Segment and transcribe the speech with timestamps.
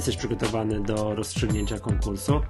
[0.00, 2.40] jesteś przygotowany do rozstrzygnięcia konkursu?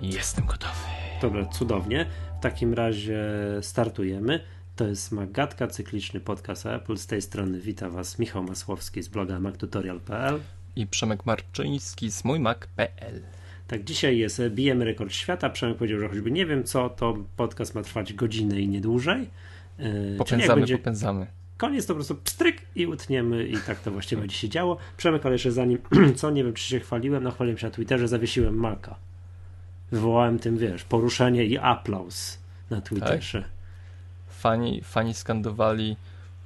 [0.00, 0.74] Jestem gotowy.
[1.22, 2.06] Dobra, cudownie.
[2.38, 3.22] W takim razie
[3.60, 4.40] startujemy.
[4.76, 6.96] To jest Magatka, cykliczny podcast Apple.
[6.96, 10.40] Z tej strony wita Was Michał Masłowski z bloga mactutorial.pl
[10.76, 13.22] i Przemek Marczyński z mójmac.pl.
[13.68, 15.50] Tak, dzisiaj jest Bijemy Rekord Świata.
[15.50, 19.30] Przemek powiedział, że choćby nie wiem co, to podcast ma trwać godzinę i nie dłużej.
[20.18, 20.78] Popędzamy, będzie...
[20.78, 24.76] popędzamy koniec to po prostu pstryk i utniemy i tak to właściwie będzie się działo.
[24.96, 25.78] Przemek, ale jeszcze zanim,
[26.16, 28.96] co, nie wiem czy się chwaliłem, no chwaliłem się na Twitterze, zawiesiłem Maka.
[29.92, 32.38] Wywołałem tym, wiesz, poruszenie i aplauz
[32.70, 33.42] na Twitterze.
[33.42, 33.50] Tak?
[34.28, 35.96] Fani, fani skandowali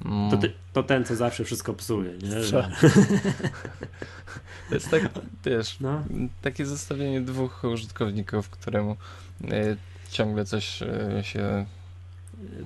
[0.05, 0.31] mm.
[0.31, 2.43] to, ty, to, ten, co zawsze wszystko psuje, nie?
[2.43, 2.71] Że...
[4.69, 5.03] to jest tak,
[5.45, 6.05] wiesz, no.
[6.43, 8.97] takie zestawienie dwóch użytkowników, któremu
[9.45, 9.77] y,
[10.11, 10.87] ciągle coś y,
[11.23, 11.67] się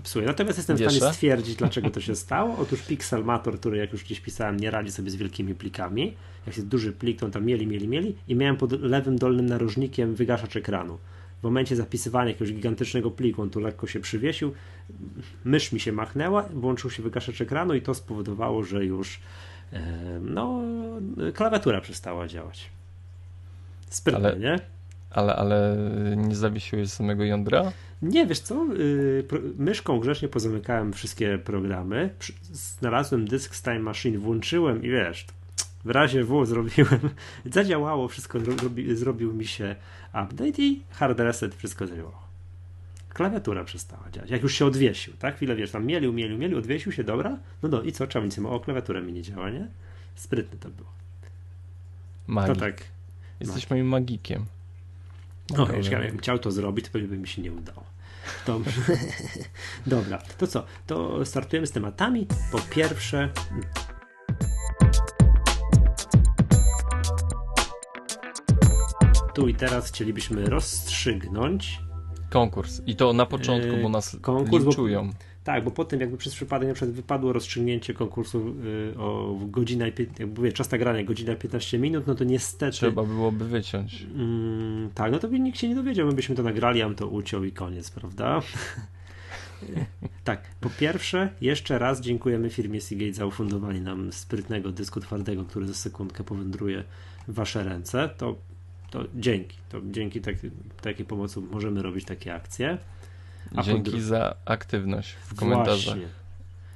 [0.03, 0.27] psuje.
[0.27, 2.57] Natomiast jestem w stanie stwierdzić, dlaczego to się stało.
[2.59, 6.15] Otóż Pixelmator, który jak już gdzieś pisałem, nie radzi sobie z wielkimi plikami.
[6.47, 9.47] Jak jest duży plik, to on tam mieli, mieli, mieli i miałem pod lewym dolnym
[9.47, 10.99] narożnikiem wygaszacz ekranu.
[11.41, 14.55] W momencie zapisywania jakiegoś gigantycznego pliku, on tu lekko się przywiesił,
[15.45, 19.21] mysz mi się machnęła, włączył się wygaszacz ekranu i to spowodowało, że już
[19.73, 19.81] e,
[20.21, 20.63] no,
[21.35, 22.71] klawiatura przestała działać.
[23.89, 24.39] Sprytne, Ale...
[24.39, 24.59] nie?
[25.11, 25.77] Ale, ale
[26.17, 27.73] nie zawiesiłeś samego jądra?
[28.03, 29.25] Nie, wiesz co, yy,
[29.59, 32.15] myszką grzecznie pozamykałem wszystkie programy,
[32.53, 35.27] znalazłem dysk z Time Machine, włączyłem i wiesz,
[35.85, 37.01] w razie W zrobiłem,
[37.45, 39.77] zadziałało, wszystko zrobi, zrobił mi się
[40.09, 42.23] update i hard reset, wszystko zadziałało.
[43.09, 45.37] Klawiatura przestała działać, jak już się odwiesił, tak?
[45.37, 48.39] Chwilę, wiesz, tam mielił, mielił, mielił, odwiesił się, dobra, no no i co, trzeba nic
[48.39, 49.69] O, klawiatura mi nie działa, nie?
[50.15, 50.89] Sprytne to było.
[52.27, 52.55] Magik.
[52.55, 52.85] To tak.
[53.41, 54.47] Jesteś moim magikiem.
[55.51, 57.85] No, ja bym chciał to zrobić, to pewnie by mi się nie udało.
[58.47, 58.81] Dobrze.
[59.87, 60.65] Dobra, to co?
[60.87, 62.27] To startujemy z tematami.
[62.53, 63.29] Po pierwsze.
[69.35, 71.81] Tu i teraz chcielibyśmy rozstrzygnąć.
[72.31, 72.83] Konkurs.
[72.87, 75.07] I to na początku, bo nas konkurs, linczują.
[75.07, 75.13] Bo
[75.45, 78.55] tak, bo potem jakby przez przypadek na przykład wypadło rozstrzygnięcie konkursu
[78.95, 79.85] y, o godzinę,
[80.19, 82.73] jakby mówię, czas nagrania godzina 15 minut, no to niestety...
[82.73, 84.07] Trzeba byłoby wyciąć.
[84.15, 86.95] Mm, tak, no to by nikt się nie dowiedział, my byśmy to nagrali, a on
[86.95, 88.43] to uciął i koniec, prawda?
[90.25, 95.67] tak, po pierwsze, jeszcze raz dziękujemy firmie Seagate za ufundowanie nam sprytnego dysku twardego, który
[95.67, 96.85] za sekundkę powędruje
[97.29, 98.11] w wasze ręce.
[98.19, 98.37] To,
[98.91, 99.57] to dzięki.
[99.69, 100.37] To dzięki tak,
[100.83, 102.79] takiej pomocy możemy robić takie akcje.
[103.57, 105.95] A Dzięki za aktywność w komentarzach.
[105.95, 106.23] Właśnie.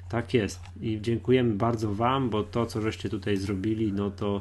[0.08, 0.60] Tak jest.
[0.80, 4.40] I dziękujemy bardzo Wam, bo to, co żeście tutaj zrobili, no to,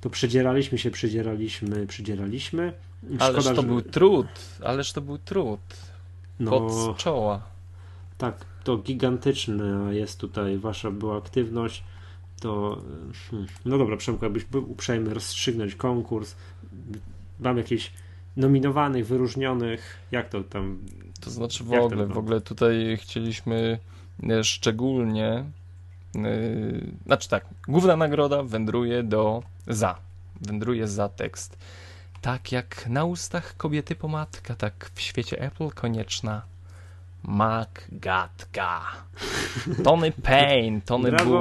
[0.00, 2.72] to przedzieraliśmy się, przedzieraliśmy, przedzieraliśmy.
[3.04, 3.62] Szkoda, ależ to że...
[3.62, 4.26] był trud,
[4.64, 5.60] ależ to był trud.
[6.40, 7.42] No, Pod czoła.
[8.18, 11.84] Tak, to gigantyczna jest tutaj Wasza była aktywność.
[12.40, 12.82] To,
[13.30, 16.34] hmm, no dobra, Przemku, jakbyś był uprzejmy rozstrzygnąć konkurs,
[17.40, 17.92] mam jakieś
[18.36, 20.78] nominowanych, wyróżnionych, jak to tam
[21.22, 23.78] to znaczy w ogóle, w ogóle tutaj chcieliśmy
[24.30, 25.44] e, szczególnie,
[26.14, 29.98] yy, znaczy tak, główna nagroda wędruje do za,
[30.40, 31.58] wędruje za tekst.
[32.20, 36.42] Tak jak na ustach kobiety pomadka, tak w świecie Apple konieczna
[37.22, 38.80] Magatka.
[39.84, 41.40] Tony Payne, Tony Brawo.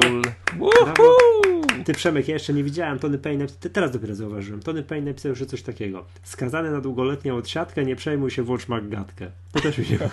[0.57, 1.50] Bull.
[1.85, 4.61] Ty Przemek, ja jeszcze nie widziałem Tony Payne, teraz dopiero zauważyłem.
[4.61, 6.05] Tony Payne napisał jeszcze coś takiego.
[6.23, 9.31] Skazany na długoletnią odsiadkę, nie przejmuj się, włącz Magatkę.
[9.51, 9.97] To też mi się...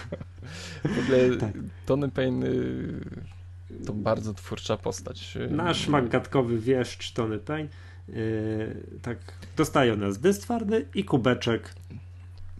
[0.84, 1.52] w ogóle tak.
[1.86, 3.00] Tony Payne y,
[3.86, 5.38] to bardzo twórcza postać.
[5.50, 7.68] Nasz magatkowy wieszcz Tony Payne
[8.08, 8.14] yy,
[9.02, 9.18] tak
[9.56, 11.74] dostaje od nas dysk twardy i kubeczek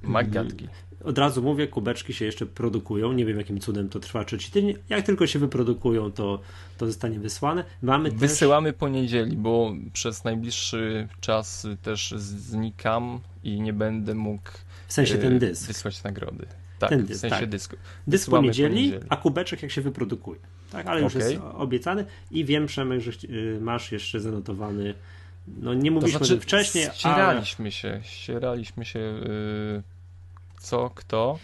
[0.03, 0.69] Magatki
[1.05, 3.13] od razu mówię, kubeczki się jeszcze produkują.
[3.13, 4.75] Nie wiem, jakim cudem to trwa trzeci tydzień.
[4.89, 6.41] Jak tylko się wyprodukują, to,
[6.79, 7.65] to zostanie wysłane.
[7.83, 8.79] Mamy Wysyłamy też...
[8.79, 14.51] poniedzieli, bo przez najbliższy czas też znikam i nie będę mógł
[14.89, 15.67] w sensie ten e, dysk.
[15.67, 16.47] wysłać nagrody.
[16.79, 17.49] Tak, ten dysk, w sensie tak.
[17.49, 17.77] dysku.
[18.07, 20.41] Dysk poniedzieli, poniedzieli, a kubeczek jak się wyprodukuje.
[20.71, 21.31] Tak, ale już okay.
[21.31, 24.95] jest obiecany i wiem, Przemek, że y, masz jeszcze zanotowany
[25.57, 27.73] no nie mówiliśmy to znaczy, wcześniej, ścieraliśmy ale...
[27.73, 29.83] się, ścieraliśmy się yy
[30.61, 31.39] co, kto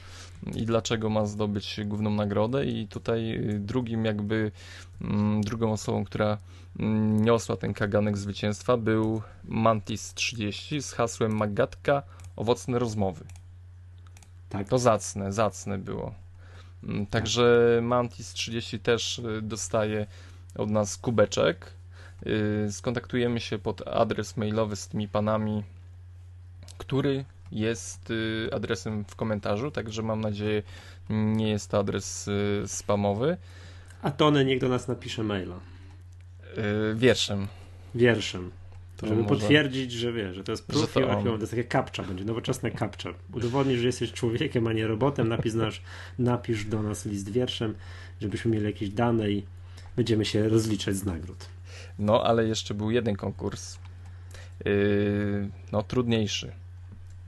[0.55, 4.53] i dlaczego ma zdobyć główną nagrodę i tutaj drugim jakby
[5.01, 6.39] mm, drugą osobą, która
[6.79, 12.03] mm, niosła ten kaganek zwycięstwa był Mantis 30 z hasłem Magatka
[12.37, 13.25] owocne rozmowy.
[14.49, 14.69] Tak.
[14.69, 16.15] To zacne, zacne było.
[16.85, 20.07] Mm, także Mantis 30 też y, dostaje
[20.59, 21.71] od nas kubeczek.
[22.27, 25.63] Y, skontaktujemy się pod adres mailowy z tymi panami,
[26.79, 30.63] który jest y, adresem w komentarzu, także mam nadzieję,
[31.11, 33.37] nie jest to adres y, spamowy.
[34.03, 35.57] A Tony niech do nas napisze maila.
[36.59, 37.47] Y, wierszem.
[37.95, 38.51] Wierszem.
[38.97, 39.35] To żeby może...
[39.35, 43.11] potwierdzić, że wie, że to jest proof, to, to jest takie kapcza, będzie nowoczesne kapcza.
[43.33, 45.83] Udowodnij, że jesteś człowiekiem, a nie robotem, napisz, nasz,
[46.19, 47.75] napisz do nas list wierszem,
[48.21, 49.43] żebyśmy mieli jakieś dane i
[49.97, 51.47] będziemy się rozliczać z nagród.
[51.99, 53.79] No, ale jeszcze był jeden konkurs,
[54.65, 56.53] yy, no trudniejszy.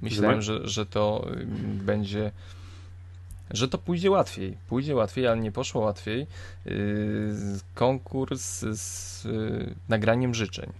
[0.02, 1.46] Myślałem, że, że to yy,
[1.84, 2.32] będzie
[3.50, 4.56] że to pójdzie łatwiej.
[4.68, 6.26] Pójdzie łatwiej, ale nie poszło łatwiej.
[6.64, 6.72] Yy,
[7.74, 10.72] konkurs z yy, nagraniem życzeń.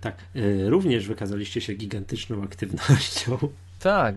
[0.00, 3.38] Tak, yy, również wykazaliście się gigantyczną aktywnością.
[3.82, 4.14] Tak,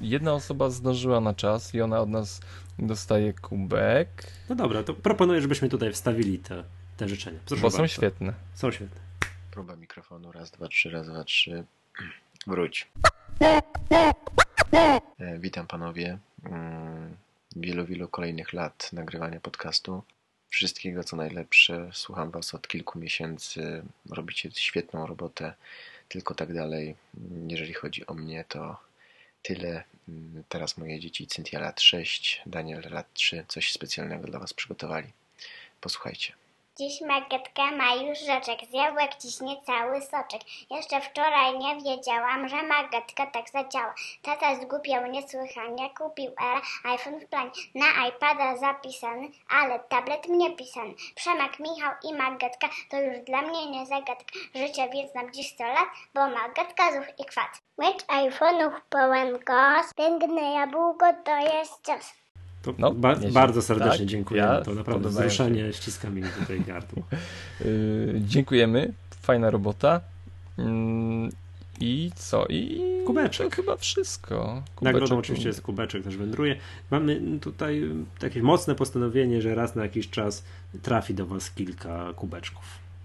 [0.00, 2.40] jedna osoba zdążyła na czas i ona od nas
[2.78, 4.26] dostaje kubek.
[4.48, 6.64] No dobra, to proponuję, żebyśmy tutaj wstawili te,
[6.96, 7.38] te życzenia.
[7.46, 7.78] Proszę Bo bardzo.
[7.78, 8.34] są świetne.
[8.54, 9.00] Są świetne.
[9.50, 11.64] Próba mikrofonu, raz, dwa, trzy, raz, dwa, trzy.
[12.46, 12.88] Wróć.
[15.18, 16.18] E, witam panowie.
[16.44, 17.16] Mm,
[17.56, 20.02] wielu, wielu kolejnych lat nagrywania podcastu.
[20.48, 21.90] Wszystkiego co najlepsze.
[21.92, 23.82] Słucham was od kilku miesięcy.
[24.10, 25.54] Robicie świetną robotę.
[26.08, 26.96] Tylko tak dalej.
[27.48, 28.76] Jeżeli chodzi o mnie, to
[29.42, 29.84] tyle.
[30.08, 33.44] Mm, teraz moje dzieci Cynthia lat 6, Daniel lat 3.
[33.48, 35.08] Coś specjalnego dla was przygotowali.
[35.80, 36.39] Posłuchajcie.
[36.80, 40.40] Dziś Margetka ma już rzeczek, zjadł jak ciśnie cały soczek.
[40.70, 43.94] Jeszcze wczoraj nie wiedziałam, że Margetka tak zadziała.
[44.22, 47.50] Tata zgubiał niesłychanie, kupił era iPhone w planie.
[47.74, 49.28] Na iPada zapisany,
[49.60, 50.94] ale tablet mnie pisany.
[51.14, 54.32] Przemek, Michał i Margetka to już dla mnie nie zagadka.
[54.54, 57.62] Życie więc nam dziś 100 lat, bo Margetka zuch i kwat.
[57.78, 62.20] Mieć iPhone'ów pełen gaz, piękne jabłko to jest czas.
[62.78, 64.48] No, ba bardzo serdecznie tak, dziękujemy.
[64.48, 67.02] Ja to naprawdę wzruszenie ściska mi tutaj gardło.
[67.60, 68.92] Yy, dziękujemy.
[69.22, 70.00] Fajna robota.
[70.58, 70.64] Yy,
[71.80, 72.46] I co?
[72.46, 73.50] I kubeczek.
[73.50, 74.62] To chyba wszystko.
[74.74, 74.82] Kubeczek.
[74.82, 76.56] Nagrodą oczywiście jest kubeczek, też wędruje.
[76.90, 80.44] Mamy tutaj takie mocne postanowienie, że raz na jakiś czas
[80.82, 82.64] trafi do Was kilka kubeczków.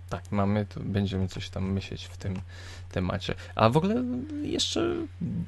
[0.10, 2.34] Tak, mamy, to będziemy coś tam myśleć w tym
[2.92, 3.36] temacie.
[3.56, 4.04] A w ogóle
[4.42, 4.96] jeszcze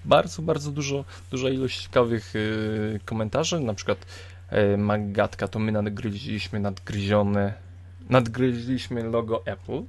[0.06, 4.06] bardzo, bardzo dużo, duża ilość ciekawych y, komentarzy, na przykład
[4.74, 7.54] y, Magatka, to my nadgryźliśmy nadgryzione,
[8.09, 9.83] nadgryźliśmy logo Apple,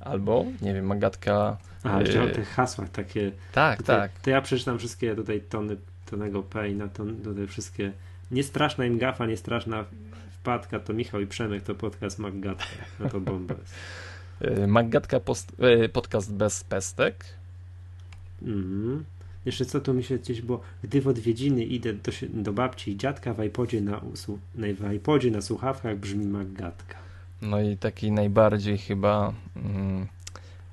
[0.00, 1.56] albo, nie wiem, Magatka...
[1.82, 3.32] A, jeszcze o tych hasłach takie...
[3.52, 4.20] Tak, tutaj, tak.
[4.22, 5.76] To ja przeczytam wszystkie tutaj tony
[6.06, 7.92] Tonego Payna, ton, tutaj wszystkie
[8.30, 9.84] niestraszna im gafa, niestraszna
[10.44, 12.84] wpadka, to Michał i Przemek, to podcast Magatka.
[13.00, 13.74] No to bomba jest.
[14.42, 15.52] Y, Magatka post,
[15.84, 17.24] y, podcast bez pestek.
[18.42, 19.04] Mhm.
[19.44, 22.96] Jeszcze co tu mi się gdzieś było, gdy w odwiedziny idę do, do babci i
[22.96, 24.00] dziadka w iPodzie na,
[24.54, 26.96] w iPodzie na słuchawkach brzmi Magatka.
[27.42, 30.06] No i taki najbardziej chyba mm,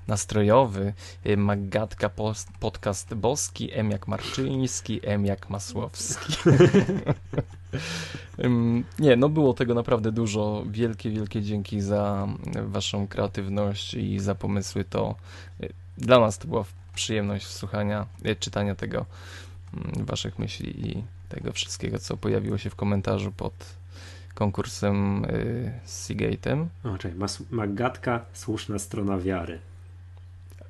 [0.07, 0.93] nastrojowy
[1.25, 6.33] y, Magatka post, podcast boski, M jak Marczyński, M jak Masłowski.
[8.99, 10.63] Nie, no było tego naprawdę dużo.
[10.67, 12.27] Wielkie, wielkie dzięki za
[12.65, 14.83] waszą kreatywność i za pomysły.
[14.83, 15.15] To
[15.63, 16.65] y, dla nas to była
[16.95, 19.05] przyjemność słuchania, y, czytania tego
[19.73, 23.53] mm, waszych myśli i tego wszystkiego, co pojawiło się w komentarzu pod
[24.33, 25.25] konkursem
[25.85, 26.65] z Seagate'em.
[26.83, 27.17] O, czekaj,
[27.51, 29.59] Magatka, słuszna strona wiary.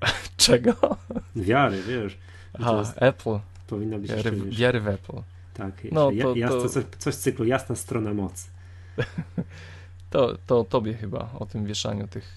[0.37, 0.97] Czego?
[1.35, 2.17] Wiary, wiesz.
[2.53, 3.39] Aha, Apple.
[3.67, 5.21] Powinna być wiary, wiary w Apple.
[5.53, 6.69] Tak, no, to, to...
[6.69, 8.49] Coś, coś z cyklu jasna strona mocy.
[10.09, 12.31] to, to tobie chyba o tym wieszaniu tych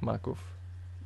[0.00, 0.38] maków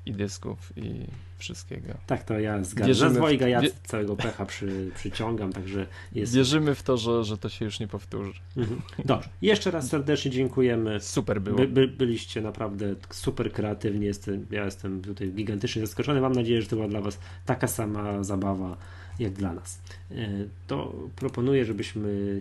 [0.07, 1.07] i dysków i
[1.38, 1.95] wszystkiego.
[2.07, 3.14] Tak, to ja zgadzam.
[3.14, 6.35] Dwojga ja całego pecha przy, przyciągam, także jest...
[6.35, 8.33] Wierzymy w to, że, że to się już nie powtórzy.
[8.57, 8.83] Mhm.
[9.04, 9.28] Dobrze.
[9.42, 11.00] Jeszcze raz serdecznie dziękujemy.
[11.00, 11.57] Super było.
[11.57, 14.07] By, by, byliście naprawdę super kreatywni.
[14.07, 16.21] Jestem, ja jestem tutaj gigantycznie zaskoczony.
[16.21, 18.76] Mam nadzieję, że to była dla Was taka sama zabawa
[19.19, 19.81] jak dla nas.
[20.11, 20.28] E,
[20.66, 22.40] to proponuję, żebyśmy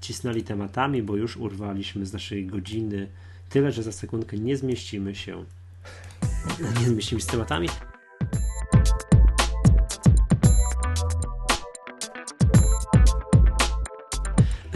[0.00, 3.08] cisnęli tematami, bo już urwaliśmy z naszej godziny
[3.48, 5.44] tyle, że za sekundkę nie zmieścimy się.
[6.80, 7.68] Nie zmieścimy z tematami.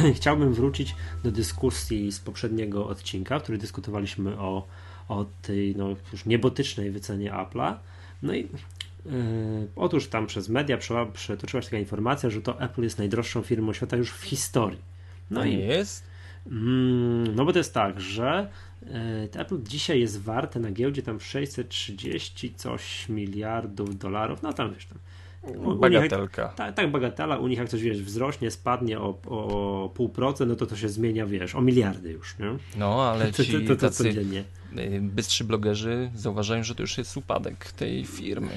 [0.14, 0.94] Chciałbym wrócić
[1.24, 4.66] do dyskusji z poprzedniego odcinka, w którym dyskutowaliśmy o,
[5.08, 7.74] o tej no, już niebotycznej wycenie Apple'a.
[8.22, 8.48] No i
[9.76, 10.78] otóż tam przez media
[11.12, 14.78] przetoczyła się taka informacja, że to Apple jest najdroższą firmą świata już w historii.
[15.30, 16.04] No i jest?
[16.46, 18.50] Mm, no bo to jest tak, że
[18.82, 18.90] yy,
[19.34, 24.98] Apple dzisiaj jest warte na giełdzie tam 630 coś miliardów dolarów, no tam wiesz tam.
[25.42, 26.46] U, Bagatelka.
[26.46, 27.38] Nich, tak, tak, bagatela.
[27.38, 30.88] U nich jak coś wiesz, wzrośnie, spadnie o, o pół procent, no to to się
[30.88, 32.56] zmienia, wiesz, o miliardy już, nie?
[32.76, 34.08] No, ale ci to, to, to, tacy
[34.78, 38.52] y, bystrzy blogerzy zauważają, że to już jest upadek tej firmy.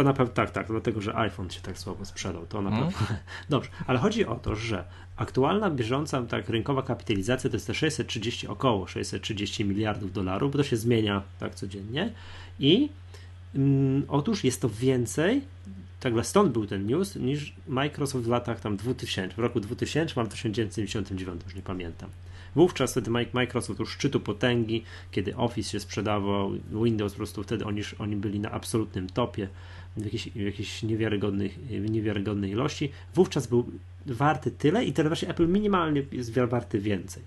[0.00, 2.46] To na pewno tak, tak, dlatego że iPhone się tak słabo sprzedał.
[2.46, 2.92] To na hmm?
[2.92, 3.16] pewno.
[3.50, 4.84] Dobrze, ale chodzi o to, że
[5.16, 10.64] aktualna bieżąca tak rynkowa kapitalizacja to jest te 630, około 630 miliardów dolarów, bo to
[10.64, 12.12] się zmienia tak codziennie.
[12.58, 12.88] I
[13.54, 15.42] mm, otóż jest to więcej,
[16.00, 20.28] tak stąd był ten news, niż Microsoft w latach tam 2000, w roku 2000, mam
[20.28, 22.10] 1999, już nie pamiętam.
[22.54, 26.52] Wówczas wtedy Microsoft już szczytu potęgi, kiedy Office się sprzedawał,
[26.84, 29.48] Windows po prostu wtedy oni, oni byli na absolutnym topie
[29.96, 31.54] w jakiejś, w jakiejś niewiarygodnej,
[31.90, 32.90] niewiarygodnej ilości.
[33.14, 33.70] Wówczas był
[34.06, 37.22] warty tyle i teraz właśnie Apple minimalnie jest warty więcej.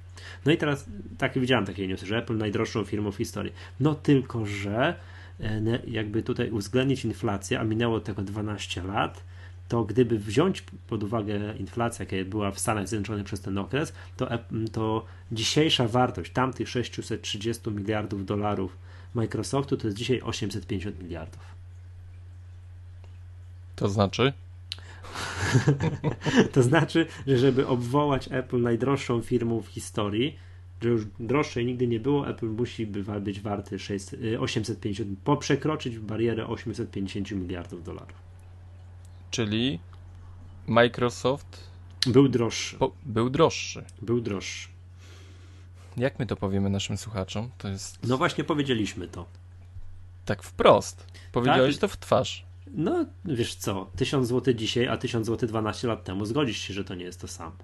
[0.46, 0.86] No i teraz
[1.18, 3.54] tak widziałem takie newsy, że Apple najdroższą firmą w historii.
[3.80, 4.96] No tylko, że
[5.40, 9.24] e, jakby tutaj uwzględnić inflację, a minęło tego 12 lat,
[9.68, 14.30] to gdyby wziąć pod uwagę inflację, jaka była w Stanach Zjednoczonych przez ten okres, to,
[14.72, 18.78] to dzisiejsza wartość tamtych 630 miliardów dolarów
[19.16, 21.40] Microsoftu to jest dzisiaj 850 miliardów.
[23.76, 24.34] To znaczy?
[26.54, 30.38] to znaczy, że żeby obwołać Apple najdroższą firmą w historii,
[30.82, 32.88] że już droższej nigdy nie było, Apple musi
[33.22, 34.08] być warty 6,
[34.40, 38.18] 850, po przekroczyć barierę 850 miliardów dolarów.
[39.32, 39.80] Czyli
[40.68, 41.68] Microsoft
[42.08, 42.78] był droższy.
[42.78, 43.84] Po, był droższy.
[44.02, 44.68] Był droższy.
[45.98, 47.50] Jak my to powiemy naszym słuchaczom?
[47.58, 48.08] To jest.
[48.08, 49.26] No właśnie powiedzieliśmy to.
[50.26, 51.08] Tak wprost.
[51.32, 51.82] Powiedziałeś tak?
[51.82, 52.46] to w twarz.
[52.72, 56.26] No, wiesz co, 1000 zł dzisiaj, a 1000 zł 12 lat temu.
[56.26, 57.56] Zgodzisz się, że to nie jest to samo.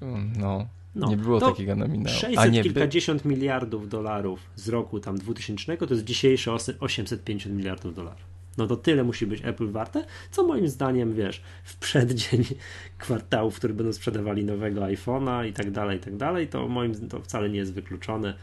[0.00, 2.16] Mm, no, no nie było takiego nominału.
[2.16, 7.94] 600 a nie, kilkadziesiąt miliardów dolarów z roku tam 2000 to jest dzisiejsze 850 miliardów
[7.94, 12.44] dolarów no to tyle musi być Apple warte, co moim zdaniem, wiesz, w przeddzień
[12.98, 17.08] kwartału, w którym będą sprzedawali nowego iPhone'a i tak dalej, i tak dalej, to moim
[17.08, 18.34] to wcale nie jest wykluczone.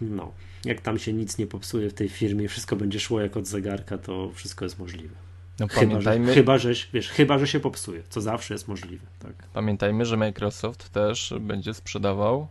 [0.00, 0.32] No,
[0.64, 3.98] jak tam się nic nie popsuje w tej firmie, wszystko będzie szło jak od zegarka,
[3.98, 5.14] to wszystko jest możliwe.
[5.60, 9.06] No, chyba, pamiętajmy, że, chyba, że, wiesz, chyba, że się popsuje, co zawsze jest możliwe.
[9.18, 9.32] Tak.
[9.52, 12.48] Pamiętajmy, że Microsoft też będzie sprzedawał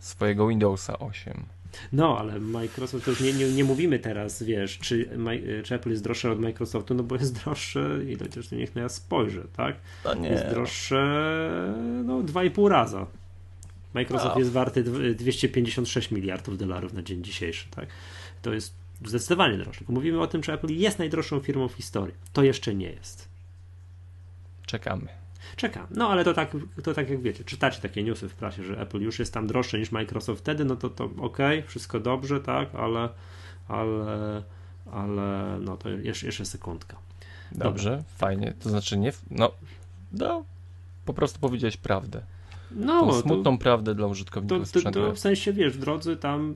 [0.00, 1.44] swojego Windowsa 8.
[1.92, 5.10] No, ale Microsoft to już nie, nie, nie mówimy teraz, wiesz, czy,
[5.64, 8.88] czy Apple jest droższe od Microsoftu, no bo jest droższe, i chociaż niech na ja
[8.88, 9.76] spojrzę, tak?
[10.02, 10.28] To nie.
[10.28, 11.02] Jest droższe,
[12.04, 13.06] no, 2,5 raza.
[13.94, 14.38] Microsoft no.
[14.38, 14.82] jest warty
[15.14, 17.88] 256 miliardów dolarów na dzień dzisiejszy, tak?
[18.42, 19.84] To jest zdecydowanie droższe.
[19.88, 22.14] Mówimy o tym, że Apple jest najdroższą firmą w historii.
[22.32, 23.28] To jeszcze nie jest.
[24.66, 25.08] Czekamy.
[25.56, 25.86] Czekam.
[25.90, 29.00] No ale to tak, to tak jak wiecie, czytacie takie newsy w prasie, że Apple
[29.00, 33.08] już jest tam droższe niż Microsoft wtedy, no to to ok, wszystko dobrze, tak, ale
[33.68, 34.42] ale
[34.92, 36.96] ale no to jeszcze, jeszcze sekundka.
[37.52, 38.04] Dobrze, Dobra.
[38.16, 38.54] fajnie.
[38.60, 39.52] To znaczy nie, no,
[40.12, 40.44] no
[41.04, 42.22] po prostu powiedziałeś prawdę.
[42.70, 46.54] No, Tą smutną to, prawdę dla użytkowników to, to, to, w sensie, wiesz, drodzy tam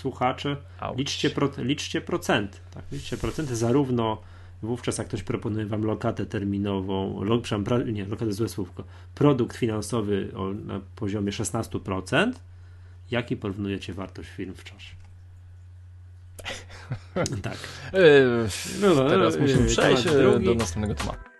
[0.00, 0.56] słuchacze,
[0.96, 4.18] liczcie, pro, liczcie procenty, tak, liczcie procenty zarówno
[4.64, 7.40] Wówczas jak ktoś proponuje wam lokatę terminową, lo,
[7.86, 8.84] nie, lokatę złe słówko,
[9.14, 12.32] produkt finansowy o, na poziomie 16%,
[13.10, 14.94] jaki porównujecie wartość firm w czasie?
[17.42, 17.58] tak.
[17.92, 18.48] Yy,
[18.80, 20.04] no, no, teraz musimy yy, przejść
[20.44, 21.33] do następnego tematu.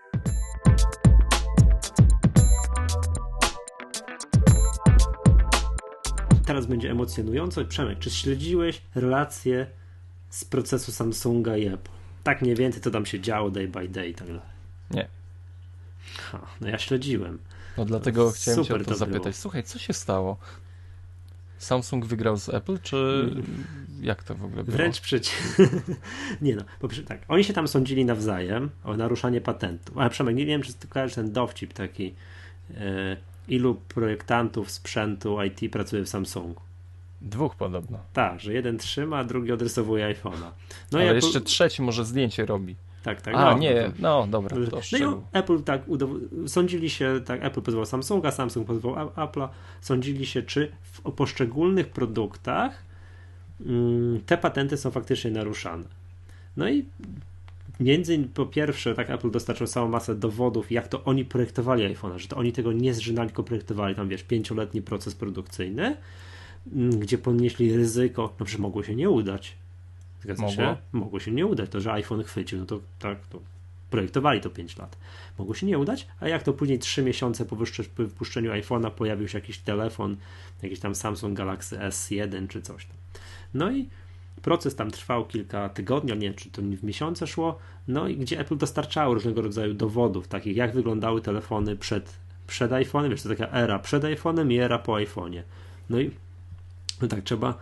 [6.55, 7.65] Teraz będzie emocjonująco.
[7.65, 9.67] Przemek, czy śledziłeś relacje
[10.29, 11.91] z procesu Samsunga i Apple?
[12.23, 14.41] tak mniej więcej, co tam się działo day by day i tak dalej.
[14.91, 15.07] Nie.
[16.17, 17.39] Ha, no ja śledziłem.
[17.77, 19.21] No dlatego chciałem Super cię o to, to zapytać.
[19.21, 19.33] Było.
[19.33, 20.37] Słuchaj, co się stało?
[21.57, 23.29] Samsung wygrał z Apple, czy
[24.01, 24.77] jak to w ogóle było?
[24.77, 25.65] Wręcz przeciwnie.
[26.41, 29.99] nie no, po tak, oni się tam sądzili nawzajem o naruszanie patentu.
[29.99, 32.15] Ale Przemek, nie wiem, czy ty kojarzysz ten dowcip taki,
[32.77, 33.17] e,
[33.47, 36.61] ilu projektantów sprzętu IT pracuje w Samsungu?
[37.21, 37.99] Dwóch podobno.
[38.13, 40.51] Tak, że jeden trzyma, drugi odrysowuje iPhone'a.
[40.91, 42.75] No Ale jeszcze trzeci może zdjęcie robi.
[43.03, 43.35] Tak, tak.
[43.35, 44.57] A, no, nie, no dobra.
[44.69, 45.81] To no i Apple tak
[46.47, 49.47] sądzili się, tak, Apple pozwał Samsunga, Samsung pozwał Apple'a,
[49.81, 52.83] sądzili się, czy w poszczególnych produktach
[53.65, 55.83] mm, te patenty są faktycznie naruszane.
[56.57, 56.85] No i
[57.79, 62.27] między po pierwsze, tak Apple dostarczył całą masę dowodów, jak to oni projektowali iPhone'a, że
[62.27, 65.97] to oni tego nie zżynali, tylko projektowali, tam wiesz, pięcioletni proces produkcyjny.
[66.73, 69.55] Mm, gdzie ponieśli ryzyko, no przecież mogło się nie udać.
[70.21, 70.55] Zgadza mogło?
[70.55, 70.77] się?
[70.91, 71.69] Mogło się nie udać.
[71.69, 73.39] To, że iPhone chwycił, no to tak, to
[73.89, 74.97] projektowali to 5 lat.
[75.37, 77.55] Mogło się nie udać, a jak to później 3 miesiące po
[77.97, 80.17] wypuszczeniu iPhone'a pojawił się jakiś telefon,
[80.61, 82.97] jakiś tam Samsung Galaxy S1 czy coś tam.
[83.53, 83.89] No i
[84.41, 88.39] proces tam trwał kilka tygodni, nie wiem, czy to w miesiące szło, no i gdzie
[88.39, 92.13] Apple dostarczało różnego rodzaju dowodów, takich jak wyglądały telefony przed,
[92.47, 95.41] przed iPhone'em, wiesz, to taka era przed iPhone'em i era po iPhone'ie.
[95.89, 96.11] No i
[97.01, 97.57] no tak, trzeba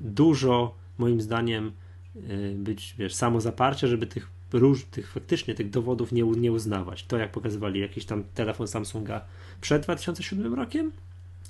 [0.00, 1.72] dużo, moim zdaniem,
[2.16, 7.04] y, być, wiesz, samozaparcie, żeby tych róż, tych faktycznie tych dowodów nie, nie uznawać.
[7.04, 9.24] To jak pokazywali jakiś tam telefon Samsunga
[9.60, 10.92] przed 2007 rokiem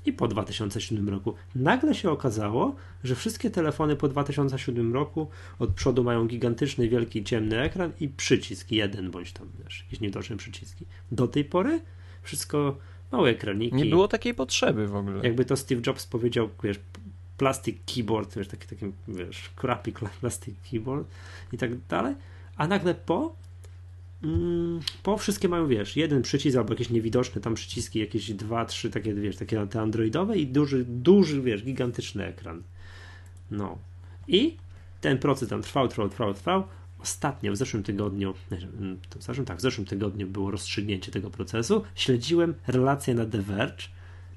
[0.06, 1.34] i po 2007 roku.
[1.54, 5.28] Nagle się okazało, że wszystkie telefony po 2007 roku
[5.58, 10.36] od przodu mają gigantyczny, wielki, ciemny ekran i przycisk jeden, bądź tam, wiesz, jakieś niewidoczne
[10.36, 10.86] przyciski.
[11.12, 11.80] Do tej pory
[12.22, 12.76] wszystko
[13.12, 13.76] małe ekraniki.
[13.76, 15.22] Nie było takiej potrzeby w ogóle.
[15.22, 16.80] Jakby to Steve Jobs powiedział, wiesz,
[17.36, 21.08] plastic keyboard, wiesz, taki, taki wiesz, crappy plastic keyboard
[21.52, 22.14] i tak dalej,
[22.56, 23.34] a nagle po
[24.24, 28.90] mm, po wszystkie mają, wiesz, jeden przycisk albo jakieś niewidoczne tam przyciski, jakieś dwa, trzy
[28.90, 32.62] takie, wiesz, takie te androidowe i duży, duży, wiesz, gigantyczny ekran.
[33.50, 33.78] No.
[34.28, 34.56] I
[35.00, 36.64] ten proces tam trwał, trwał, trwał, trwał.
[36.98, 38.34] Ostatnio, w zeszłym tygodniu,
[39.10, 41.82] to w zeszłym, tak, w zeszłym tygodniu było rozstrzygnięcie tego procesu.
[41.94, 43.84] Śledziłem relację na The Verge.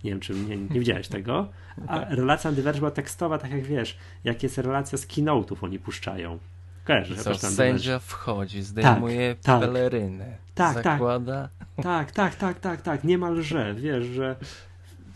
[0.04, 1.50] Nie wiem, czy nie, nie widziałeś tego.
[1.88, 5.56] A relacja na The Verge była tekstowa, tak jak wiesz, jak jest relacja z keynote'ów
[5.62, 6.40] oni puszczają.
[6.86, 9.62] Kojarzę, Co, sędzia wchodzi, zdejmuje tak, tak.
[9.62, 11.50] pelerynę, tak, tak, zakłada...
[11.84, 14.36] Tak, tak, tak, tak, tak, niemalże, wiesz, że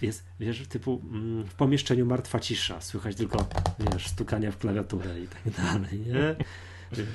[0.02, 3.46] jest, wiesz, typu mm, w pomieszczeniu martwa cisza, słychać tylko,
[3.80, 6.36] wiesz, stukania w klawiaturę i tak dalej, nie?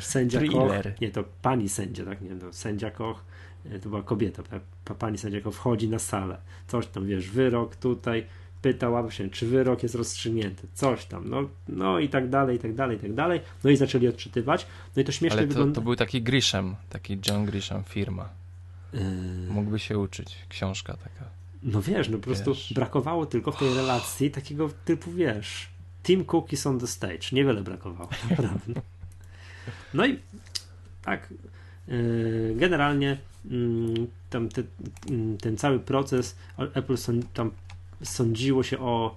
[0.01, 0.93] Sędzia Thriller.
[0.93, 3.25] Koch, nie, to pani sędzia, tak, nie, to sędzia Koch,
[3.71, 4.43] e, to była kobieta,
[4.99, 8.27] pani sędzia Koch wchodzi na salę, coś tam, wiesz, wyrok tutaj,
[8.65, 12.75] pytał się, czy wyrok jest rozstrzygnięty, coś tam, no, no i tak dalej, i tak
[12.75, 13.41] dalej, i tak dalej.
[13.65, 14.67] No i zaczęli odczytywać.
[14.97, 15.75] No i to śmiesznie Ale to, wygląda.
[15.75, 18.29] to był taki Grisham, taki John Grisham firma.
[18.93, 19.01] Yy...
[19.51, 21.31] Mógłby się uczyć, książka taka.
[21.63, 22.43] No wiesz, no po wiesz.
[22.43, 25.69] prostu brakowało tylko w tej relacji takiego typu, wiesz,
[26.03, 27.29] Team Cookies on the stage.
[27.33, 28.81] Niewiele brakowało, naprawdę.
[29.95, 30.19] No i
[31.03, 31.35] tak,
[31.89, 33.19] yy, generalnie
[33.51, 34.63] mm, tam te,
[35.11, 36.37] mm, ten cały proces
[36.75, 36.97] Apple
[37.35, 37.51] tam
[38.05, 39.17] sądziło się o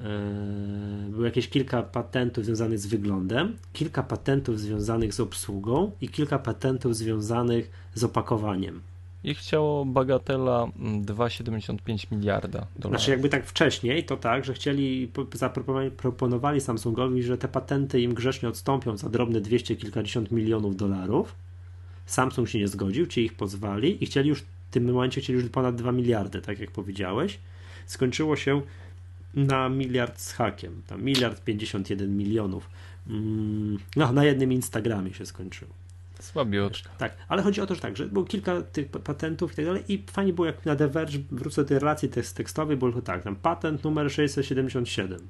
[0.00, 6.38] e, było jakieś kilka patentów związanych z wyglądem, kilka patentów związanych z obsługą i kilka
[6.38, 8.80] patentów związanych z opakowaniem.
[9.24, 13.00] I chciało bagatela 2,75 mm, miliarda dolarów.
[13.00, 18.48] Znaczy jakby tak wcześniej, to tak, że chcieli, zaproponowali Samsungowi, że te patenty im grzecznie
[18.48, 21.34] odstąpią za drobne 200 kilkadziesiąt milionów dolarów.
[22.06, 25.48] Samsung się nie zgodził, ci ich pozwali i chcieli już w tym momencie chcieli już
[25.48, 27.38] ponad 2 miliardy, tak jak powiedziałeś
[27.86, 28.62] skończyło się
[29.34, 30.82] na miliard z hakiem.
[30.86, 32.70] Tam miliard 51 milionów.
[33.08, 35.70] Mm, no, na jednym Instagramie się skończyło.
[36.20, 36.90] Słabiuczka.
[36.98, 39.82] Tak, ale chodzi o to, że tak, że było kilka tych patentów i tak dalej
[39.88, 43.36] i fajnie było jak na The Verge, wrócę do tej relacji tekstowej, było tak, tam
[43.36, 45.20] patent numer 677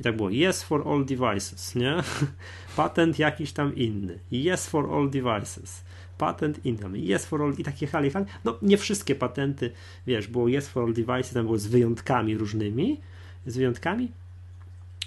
[0.00, 1.94] i tak było yes for all devices, nie?
[2.76, 5.84] patent jakiś tam inny, yes for all devices
[6.22, 8.26] patent i tam yes for all i takie hali, hali.
[8.44, 9.70] No nie wszystkie patenty,
[10.06, 13.00] wiesz, było yes for all device, tam było z wyjątkami różnymi,
[13.46, 14.12] z wyjątkami.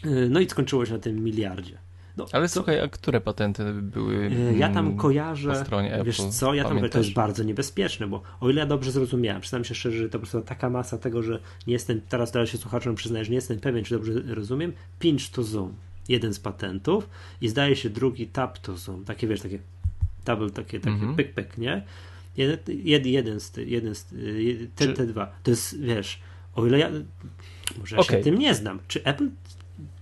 [0.05, 1.77] Y, no i skończyło się na tym miliardzie.
[2.17, 4.15] No, Ale to, słuchaj, a które patenty były?
[4.15, 5.49] Y, ja tam mm, kojarzę.
[5.49, 8.65] Po stronie Apple, wiesz co, ja tam to jest bardzo niebezpieczne, bo o ile ja
[8.65, 12.01] dobrze zrozumiałem, przyznam się szczerze, że to po prostu taka masa tego, że nie jestem,
[12.09, 14.73] teraz teraz się słuchaczom przyznaję, że nie jestem pewien, czy dobrze rozumiem.
[14.99, 15.73] Pinch to zoom,
[16.09, 17.09] jeden z patentów
[17.41, 19.59] i zdaje się drugi tap to zoom, takie wiesz, takie
[20.25, 21.15] double takie, takie mm -hmm.
[21.15, 21.83] pyk, pyk, nie?
[22.37, 22.59] Jeden,
[23.05, 24.05] jeden z, jeden z
[24.75, 25.31] te, te dwa.
[25.43, 26.19] To jest, wiesz,
[26.55, 26.89] o ile ja,
[27.79, 28.17] może ja okay.
[28.17, 29.29] się tym nie znam, czy Apple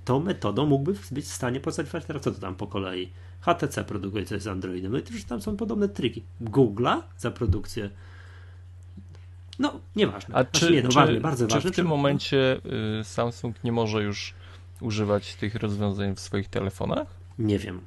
[0.05, 3.09] tą metodą mógłby być w stanie postawić teraz co to tam po kolei?
[3.41, 6.23] HTC produkuje coś z Androidem, no i też tam są podobne triki.
[6.41, 7.89] Google'a za produkcję
[9.59, 10.35] no, nieważne.
[10.35, 11.71] A znaczy, czy, nie, no, czy, ważne, bardzo czy ważne.
[11.71, 12.61] w tym momencie
[12.99, 14.33] y, Samsung nie może już
[14.81, 17.07] używać tych rozwiązań w swoich telefonach?
[17.39, 17.81] Nie wiem.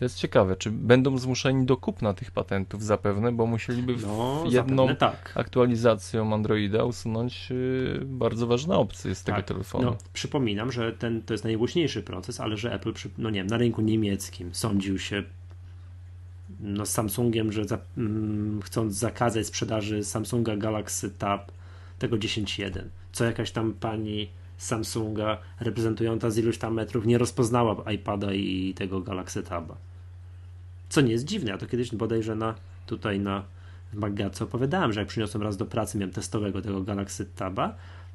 [0.00, 4.96] To jest ciekawe, czy będą zmuszeni do kupna tych patentów zapewne, bo musieliby no, jedną
[4.96, 5.32] tak.
[5.34, 9.46] aktualizacją Androida usunąć yy, bardzo ważne opcje z tego tak.
[9.46, 9.84] telefonu.
[9.84, 13.46] No, przypominam, że ten to jest najgłośniejszy proces, ale że Apple, przy, no nie wiem,
[13.46, 15.22] na rynku niemieckim sądził się
[16.60, 21.52] no, z Samsungiem, że za, mm, chcąc zakazać sprzedaży Samsunga Galaxy Tab
[21.98, 22.82] tego 10.1,
[23.12, 29.00] co jakaś tam pani Samsunga reprezentująca z iluś tam metrów nie rozpoznała iPada i tego
[29.00, 29.89] Galaxy Taba.
[30.90, 32.54] Co nie jest dziwne, ja to kiedyś bodajże na,
[32.86, 33.44] tutaj na
[33.92, 37.74] w Magace opowiadałem, że jak przyniosłem raz do pracy, miałem testowego tego Galaxy Taba,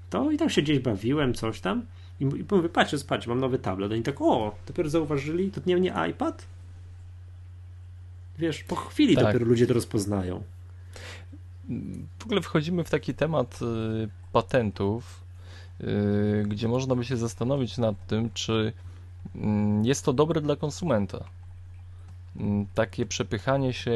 [0.09, 1.85] to i tam się gdzieś bawiłem, coś tam
[2.19, 3.91] i, i mówię, patrzcie, patrzcie, mam nowy tablet.
[3.91, 6.45] Oni tak, o, dopiero zauważyli, to nie, nie iPad?
[8.39, 9.25] Wiesz, po chwili tak.
[9.25, 10.43] dopiero ludzie to rozpoznają.
[12.19, 15.23] W ogóle wchodzimy w taki temat y, patentów,
[15.81, 18.73] y, gdzie można by się zastanowić nad tym, czy
[19.35, 21.25] mm, jest to dobre dla konsumenta.
[22.39, 23.93] Mm, takie przepychanie się,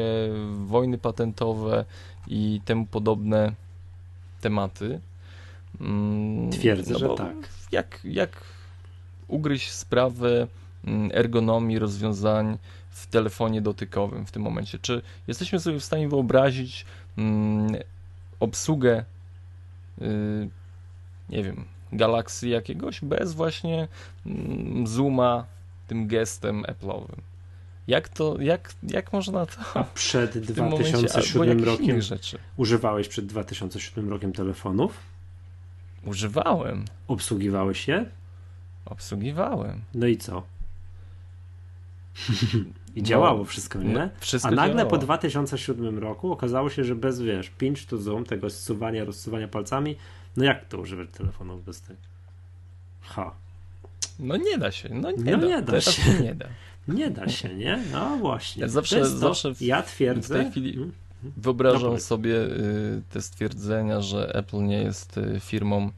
[0.66, 1.84] wojny patentowe
[2.26, 3.52] i temu podobne
[4.40, 5.00] tematy.
[5.80, 7.36] Mm, Twierdzę, no że tak.
[7.72, 8.44] Jak, jak
[9.28, 10.46] ugryźć sprawę
[10.84, 12.58] mm, ergonomii rozwiązań
[12.90, 14.78] w telefonie dotykowym w tym momencie.
[14.78, 16.86] Czy jesteśmy sobie w stanie wyobrazić
[18.40, 19.04] obsługę,
[20.02, 20.48] y,
[21.28, 23.88] nie wiem, Galaxy jakiegoś bez właśnie
[24.84, 25.44] zooma
[25.86, 27.29] tym gestem Apple'owym?
[27.90, 29.56] Jak to, jak, jak można to...
[29.74, 32.38] A przed 2007 rokiem rzeczy?
[32.56, 34.96] używałeś przed 2007 rokiem telefonów?
[36.06, 36.84] Używałem.
[37.08, 38.06] Obsługiwałeś je?
[38.84, 39.80] Obsługiwałem.
[39.94, 40.42] No i co?
[42.96, 43.94] I działało no, wszystko, nie?
[43.94, 44.90] No, wszystko A nagle działało.
[44.90, 49.96] po 2007 roku okazało się, że bez, wiesz, pinch to zoom, tego zsuwania, rozsuwania palcami,
[50.36, 52.00] no jak to używać telefonów bez tego?
[53.00, 53.34] Ha.
[54.18, 55.46] No nie da się, no nie no da.
[55.46, 56.14] Nie da się.
[56.22, 56.46] Nie da.
[56.88, 57.78] Nie da się, nie?
[57.92, 58.68] No właśnie.
[58.68, 60.34] Zawsze, zawsze w, ja twierdzę.
[60.34, 60.92] W tej chwili hmm?
[61.36, 65.90] wyobrażam no sobie y, te stwierdzenia, że Apple nie jest y, firmą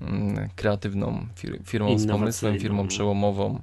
[0.00, 1.26] mm, kreatywną,
[1.64, 3.60] firmą z pomysłem, firmą przełomową.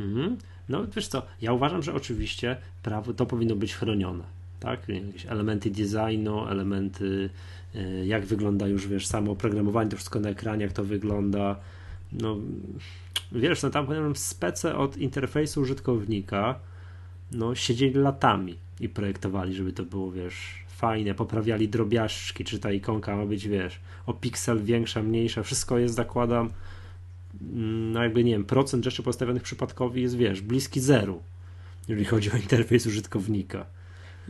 [0.00, 0.36] Mhm.
[0.68, 4.24] No wiesz co, ja uważam, że oczywiście prawo to powinno być chronione.
[4.60, 4.88] Tak?
[4.88, 7.30] Jakieś elementy designu, elementy
[7.74, 11.56] y, jak wygląda już, wiesz, samo oprogramowanie, to wszystko na ekranie, jak to wygląda.
[12.12, 12.36] No,
[13.32, 16.58] wiesz, no tam powiem, spece od interfejsu użytkownika
[17.32, 23.16] no, siedzieli latami i projektowali, żeby to było, wiesz, fajne, poprawiali drobiażdżki, czy ta ikonka
[23.16, 26.50] ma być, wiesz, o piksel większa, mniejsza, wszystko jest, zakładam,
[27.92, 31.22] no jakby, nie wiem, procent rzeczy postawionych przypadkowi jest, wiesz, bliski zeru,
[31.88, 33.66] jeżeli chodzi o interfejs użytkownika.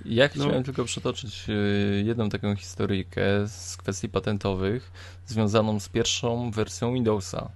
[0.04, 0.44] Ja no.
[0.44, 1.52] chciałem tylko przytoczyć e,
[2.02, 4.92] jedną taką historyjkę z kwestii patentowych
[5.26, 7.50] związaną z pierwszą wersją Windowsa.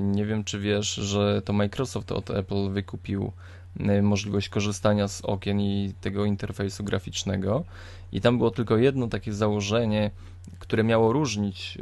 [0.00, 3.32] Nie wiem, czy wiesz, że to Microsoft od Apple wykupił
[3.80, 7.64] e, możliwość korzystania z okien i tego interfejsu graficznego.
[8.12, 10.10] I tam było tylko jedno takie założenie,
[10.58, 11.78] które miało różnić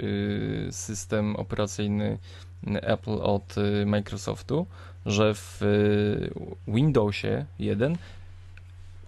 [0.68, 2.18] e, system operacyjny
[2.66, 3.54] Apple od
[3.86, 4.66] Microsoftu,
[5.06, 5.60] że w
[6.68, 7.96] Windowsie 1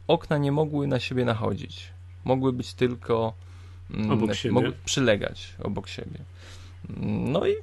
[0.08, 1.88] okna nie mogły na siebie nachodzić.
[2.24, 3.32] Mogły być tylko
[3.90, 4.72] mm, obok siebie.
[4.84, 6.18] Przylegać obok siebie.
[7.06, 7.54] No i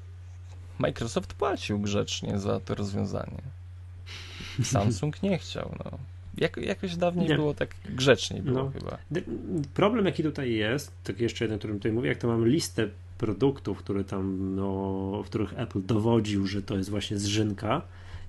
[0.79, 3.41] Microsoft płacił grzecznie za to rozwiązanie.
[4.63, 5.75] Samsung nie chciał.
[5.85, 5.91] No.
[6.37, 7.35] Jak, jakoś dawniej nie.
[7.35, 8.71] było tak grzeczniej było no.
[8.71, 8.97] chyba.
[9.73, 12.87] Problem jaki tutaj jest, tak jeszcze jeden, o którym tutaj mówię, jak to mam listę
[13.17, 17.81] produktów, które tam, no, w których Apple dowodził, że to jest właśnie zżynka,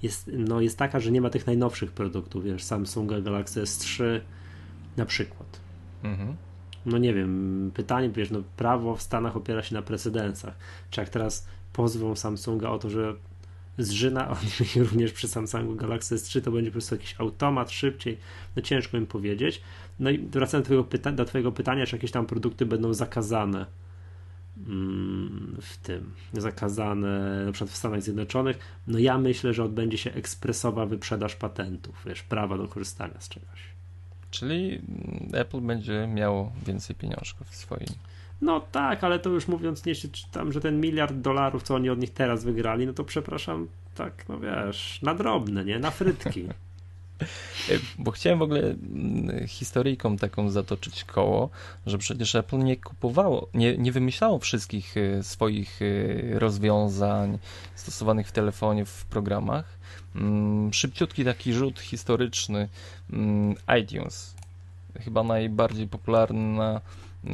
[0.02, 4.20] jest, no, jest taka, że nie ma tych najnowszych produktów, wiesz, Samsunga Galaxy S3
[4.96, 5.60] na przykład.
[6.02, 6.36] Mhm.
[6.86, 10.54] No nie wiem, pytanie, wiesz, no prawo w Stanach opiera się na precedensach.
[10.90, 11.46] Czy jak teraz
[11.76, 13.14] pozwą Samsunga o to, że
[13.78, 18.18] zżyna oni również przy Samsungu Galaxy S3, to będzie po prostu jakiś automat szybciej,
[18.56, 19.62] no ciężko im powiedzieć.
[19.98, 23.66] No i wracając do twojego, pyta do twojego pytania, czy jakieś tam produkty będą zakazane
[24.66, 30.12] Mm, w tym zakazane na przykład w Stanach Zjednoczonych, no ja myślę, że odbędzie się
[30.12, 33.60] ekspresowa wyprzedaż patentów, wiesz, prawa do korzystania z czegoś.
[34.30, 34.82] Czyli
[35.32, 37.88] Apple będzie miało więcej pieniążków w swoim.
[38.40, 39.92] No tak, ale to już mówiąc nie
[40.32, 44.28] tam, że ten miliard dolarów, co oni od nich teraz wygrali, no to przepraszam, tak,
[44.28, 45.78] no wiesz, na drobne, nie?
[45.78, 46.48] Na frytki.
[47.98, 51.50] Bo chciałem w ogóle mm, historyjką taką zatoczyć koło,
[51.86, 57.38] że przecież Apple nie kupowało, nie, nie wymyślało wszystkich y, swoich y, rozwiązań
[57.74, 59.78] stosowanych w telefonie, w programach.
[60.16, 62.68] Mm, szybciutki taki rzut historyczny
[63.12, 64.34] mm, iTunes.
[65.00, 66.80] Chyba najbardziej popularna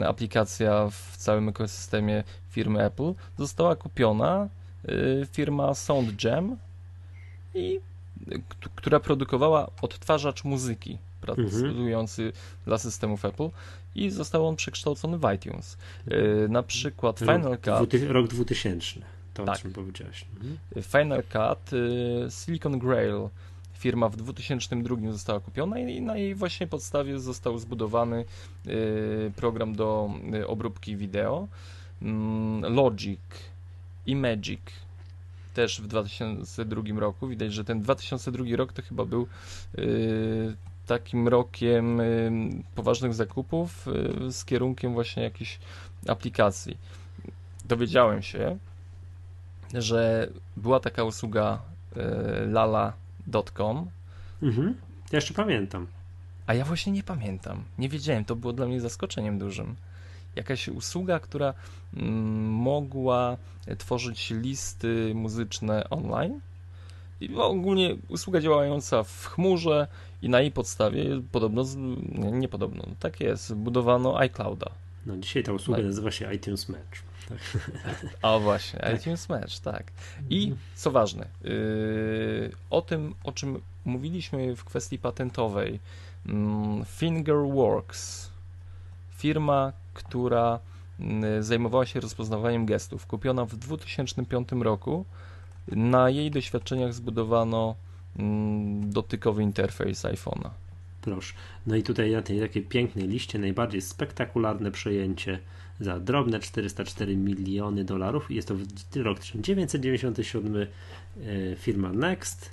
[0.06, 4.48] aplikacja w całym ekosystemie firmy Apple została kupiona
[4.88, 6.56] y, firma SoundJam
[7.54, 7.80] i
[8.76, 12.42] która produkowała odtwarzacz muzyki pracujący mhm.
[12.66, 13.48] dla systemów Apple
[13.94, 15.76] i został on przekształcony w iTunes.
[16.10, 17.94] E, na przykład Final Cut.
[18.08, 19.00] Rok 2000,
[19.34, 19.56] to tak.
[19.56, 20.24] o czym powiedziałeś.
[20.34, 20.58] Mhm.
[20.82, 23.28] Final Cut, e, Silicon Grail,
[23.82, 28.24] firma w 2002 została kupiona i na jej właśnie podstawie został zbudowany
[28.66, 28.70] e,
[29.36, 30.10] program do
[30.46, 31.48] obróbki wideo.
[32.02, 33.20] Mm, Logic
[34.06, 34.60] i Magic
[35.54, 37.28] też w 2002 roku.
[37.28, 39.26] Widać, że ten 2002 rok to chyba był
[39.76, 42.00] yy, takim rokiem
[42.74, 43.86] poważnych zakupów
[44.30, 45.58] z kierunkiem właśnie jakichś
[46.08, 46.76] aplikacji.
[47.64, 48.58] Dowiedziałem się,
[49.74, 51.58] że była taka usługa
[51.96, 52.00] y,
[53.26, 53.90] lala.com.
[54.42, 54.74] Mhm.
[55.12, 55.86] Ja jeszcze pamiętam.
[56.46, 57.64] A ja właśnie nie pamiętam.
[57.78, 59.76] Nie wiedziałem, to było dla mnie zaskoczeniem dużym
[60.36, 61.54] jakaś usługa, która
[61.96, 63.36] mm, mogła
[63.78, 66.40] tworzyć listy muzyczne online.
[67.20, 69.86] I ogólnie usługa działająca w chmurze
[70.22, 71.64] i na jej podstawie podobno,
[72.12, 74.70] nie, nie podobno, tak jest, budowano iClouda.
[75.06, 75.86] No dzisiaj ta usługa no.
[75.86, 77.02] nazywa się iTunes Match.
[78.22, 79.00] O właśnie, tak.
[79.00, 79.84] iTunes Match, tak.
[80.30, 80.60] I mhm.
[80.74, 85.80] co ważne, yy, o tym, o czym mówiliśmy w kwestii patentowej,
[86.26, 86.34] yy,
[86.86, 88.30] Fingerworks,
[89.16, 90.58] firma, która
[90.98, 95.04] yy, zajmowała się rozpoznawaniem gestów, kupiona w 2005 roku,
[95.68, 97.74] na jej doświadczeniach zbudowano
[98.18, 100.50] mm, dotykowy interfejs iPhone'a.
[101.02, 101.34] Proszę.
[101.66, 105.38] No i tutaj na tej takiej pięknej liście najbardziej spektakularne przejęcie
[105.84, 108.30] za drobne 404 miliony dolarów.
[108.30, 108.54] Jest to
[109.02, 110.66] rok 1997 e,
[111.56, 112.50] firma Next.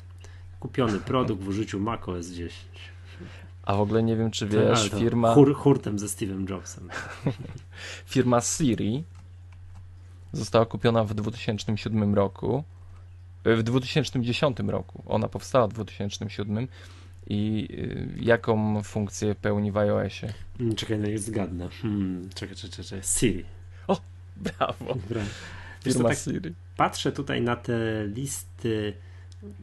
[0.59, 2.51] Kupiony produkt w użyciu macOS 10.
[3.63, 5.33] A w ogóle nie wiem, czy wiesz, firma.
[5.33, 6.89] Hur, hurtem ze Steve'em Jobsem.
[8.13, 9.03] firma Siri
[10.31, 12.63] została kupiona w 2007 roku.
[13.45, 15.03] W 2010 roku.
[15.05, 16.67] Ona powstała w 2007
[17.29, 20.33] i y, jaką funkcję pełni w iOSie?
[20.59, 21.69] Mm, czekaj, no jest zgadnę.
[21.81, 23.03] Hmm, czekaj, czekaj, czekaj.
[23.03, 23.45] Siri.
[23.87, 24.01] O,
[24.37, 24.97] brawo.
[25.83, 26.53] Firma tak Siri.
[26.77, 28.93] Patrzę tutaj na te listy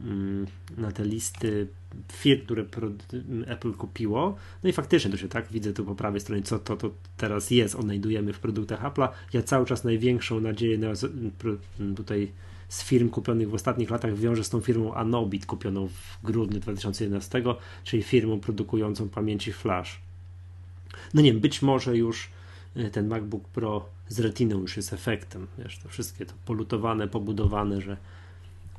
[0.03, 1.67] mm, na te listy
[2.11, 2.63] firm, które
[3.47, 4.35] Apple kupiło.
[4.63, 7.51] No i faktycznie to się tak widzę tu po prawej stronie, co to, to teraz
[7.51, 9.09] jest, odnajdujemy w produktach Apple'a.
[9.33, 10.87] Ja cały czas największą nadzieję na,
[11.95, 12.31] tutaj
[12.67, 17.43] z firm kupionych w ostatnich latach wiąże z tą firmą Anobit, kupioną w grudniu 2011,
[17.83, 20.01] czyli firmą produkującą pamięci flash.
[21.13, 22.29] No nie wiem, być może już
[22.75, 27.81] e, ten MacBook Pro z retiną już jest efektem, wiesz, to wszystkie to polutowane, pobudowane,
[27.81, 27.97] że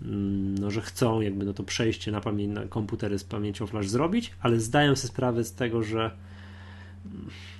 [0.02, 3.88] mm, no, że chcą jakby no to przejście na, pamię- na komputery z pamięcią flash
[3.88, 6.10] zrobić, ale zdają sobie sprawę z tego, że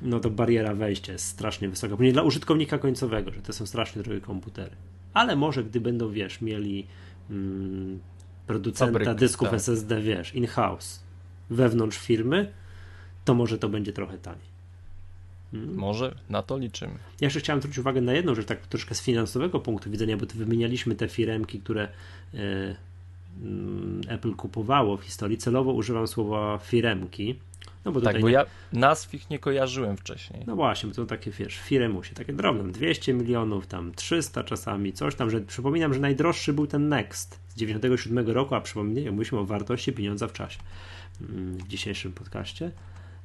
[0.03, 4.03] no to bariera wejścia jest strasznie wysoka, nie dla użytkownika końcowego, że to są strasznie
[4.03, 4.77] drogie komputery
[5.15, 6.87] ale może gdy będą, wiesz, mieli
[7.31, 7.99] mm,
[8.47, 9.57] producenta Fabryk, dysków tak.
[9.57, 11.01] SSD, wiesz, in-house,
[11.51, 12.53] wewnątrz firmy,
[13.25, 14.49] to może to będzie trochę taniej.
[15.51, 15.75] Hmm.
[15.75, 16.93] Może na to liczymy.
[16.93, 20.27] Ja jeszcze chciałem zwrócić uwagę na jedną rzecz, tak troszkę z finansowego punktu widzenia, bo
[20.27, 21.89] tu wymienialiśmy te firemki, które
[22.35, 22.77] e,
[23.43, 25.39] mm, Apple kupowało w historii.
[25.39, 27.39] Celowo używam słowa firemki,
[27.89, 30.43] no bo tak, bo ja nazw ich nie kojarzyłem wcześniej.
[30.47, 35.15] No właśnie, bo to takie, wiesz, firemusie, takie drobne, 200 milionów, tam 300 czasami, coś
[35.15, 39.45] tam, że przypominam, że najdroższy był ten Next z 97 roku, a przypomnijmy, mówiliśmy o
[39.45, 40.59] wartości pieniądza w czasie
[41.21, 42.71] mm, w dzisiejszym podcaście.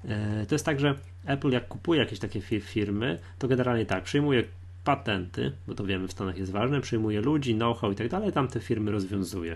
[0.05, 0.95] E, to jest tak, że
[1.25, 4.43] Apple jak kupuje jakieś takie firmy, to generalnie tak, przyjmuje
[4.83, 8.47] patenty, bo to wiemy w Stanach jest ważne, przyjmuje ludzi, know-how i tak dalej, tam
[8.47, 9.55] te firmy rozwiązuje.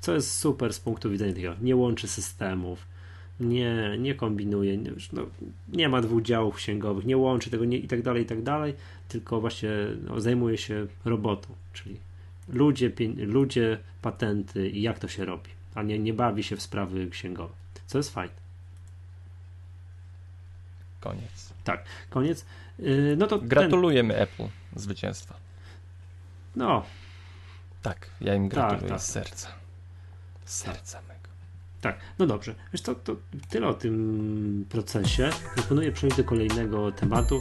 [0.00, 2.86] Co jest super z punktu widzenia tego, nie łączy systemów,
[3.40, 5.22] nie, nie kombinuje, nie, no,
[5.72, 8.74] nie ma dwóch działów księgowych, nie łączy tego nie, i tak dalej, i tak dalej,
[9.08, 9.70] tylko właśnie
[10.02, 11.96] no, zajmuje się robotą, czyli
[12.48, 17.10] ludzie, ludzie, patenty i jak to się robi, a nie, nie bawi się w sprawy
[17.10, 17.54] księgowe,
[17.86, 18.34] co jest fajne.
[21.00, 21.52] Koniec.
[21.64, 22.44] Tak, koniec.
[22.78, 24.22] Yy, no to Gratulujemy ten...
[24.22, 25.34] Apple zwycięstwa.
[26.56, 26.84] No.
[27.82, 29.00] Tak, ja im gratuluję tak, tak.
[29.00, 29.48] z serca.
[30.44, 31.17] Z serca mego.
[31.80, 32.54] Tak, no dobrze.
[32.72, 33.16] Wiesz to, to
[33.50, 35.30] tyle o tym procesie.
[35.54, 37.40] Proponuję przejść do kolejnego tematu.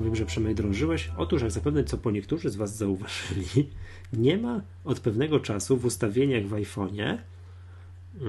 [0.00, 1.10] Wiem, że Przemek drążyłeś.
[1.16, 3.70] Otóż, jak zapewne co po niektórzy z Was zauważyli,
[4.12, 7.18] nie ma od pewnego czasu w ustawieniach w iPhone'ie
[8.20, 8.28] yy,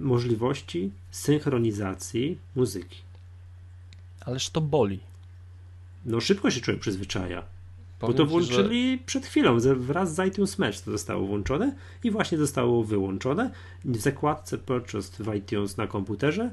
[0.00, 2.98] możliwości synchronizacji muzyki.
[4.20, 5.00] Ależ to boli.
[6.06, 7.55] No szybko się człowiek przyzwyczaja.
[7.98, 9.04] Powiem Bo to włączyli że...
[9.06, 13.50] przed chwilą, wraz z iTunes Match to zostało włączone i właśnie zostało wyłączone.
[13.84, 16.50] W zakładce Purchased w iTunes na komputerze,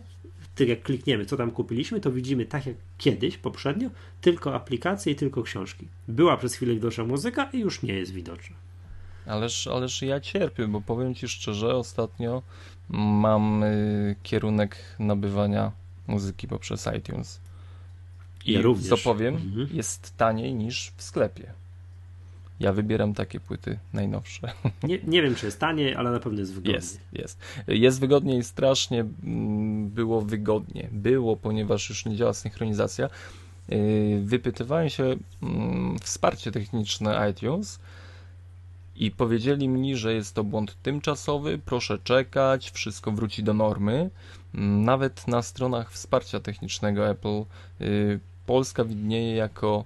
[0.55, 3.89] tak jak klikniemy, co tam kupiliśmy, to widzimy tak jak kiedyś, poprzednio,
[4.21, 5.87] tylko aplikacje i tylko książki.
[6.07, 8.55] Była przez chwilę widoczna muzyka i już nie jest widoczna.
[9.25, 12.41] Ależ, ależ ja cierpię, bo powiem Ci szczerze, ostatnio
[12.89, 15.71] mam y, kierunek nabywania
[16.07, 17.39] muzyki poprzez iTunes.
[18.45, 18.89] I ja również.
[18.89, 19.67] co powiem, mhm.
[19.73, 21.53] jest taniej niż w sklepie.
[22.59, 24.53] Ja wybieram takie płyty najnowsze.
[24.83, 26.75] Nie, nie wiem, czy jest taniej, ale na pewno jest wygodniej.
[26.75, 27.39] Jest, jest.
[27.67, 30.89] Jest wygodniej, strasznie mm, było wygodnie.
[30.91, 33.09] Było, ponieważ już nie działa synchronizacja.
[33.71, 37.79] Y, wypytywałem się mm, wsparcie techniczne iTunes
[38.95, 44.09] i powiedzieli mi, że jest to błąd tymczasowy, proszę czekać, wszystko wróci do normy.
[44.53, 47.43] Nawet na stronach wsparcia technicznego Apple
[47.81, 49.85] y, Polska widnieje jako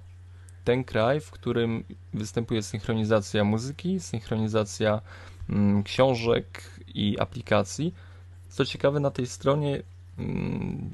[0.64, 5.00] ten kraj, w którym występuje synchronizacja muzyki, synchronizacja
[5.50, 6.62] mm, książek
[6.94, 7.94] i aplikacji.
[8.48, 9.82] Co ciekawe, na tej stronie
[10.18, 10.90] mm,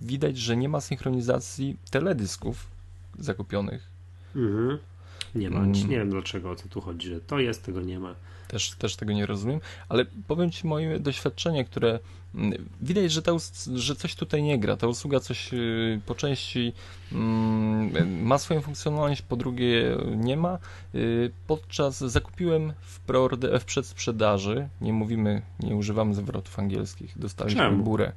[0.00, 2.66] widać, że nie ma synchronizacji teledysków
[3.18, 3.88] zakupionych.
[4.36, 4.78] Mhm.
[5.34, 5.72] Nie ma, mm.
[5.72, 8.14] nie wiem dlaczego o co tu chodzi, że to jest, tego nie ma.
[8.52, 11.98] Też, też tego nie rozumiem, ale powiem Ci moje doświadczenie, które
[12.34, 13.32] mm, widać, że, ta,
[13.74, 14.76] że coś tutaj nie gra.
[14.76, 16.72] Ta usługa coś y, po części
[17.12, 20.58] mm, ma swoją funkcjonalność, po drugie nie ma.
[20.94, 23.00] Y, podczas zakupiłem w,
[23.60, 27.84] w przedsprzedaży, nie mówimy, nie używamy zwrotów angielskich, dostaliśmy Czemu?
[27.84, 28.12] burę.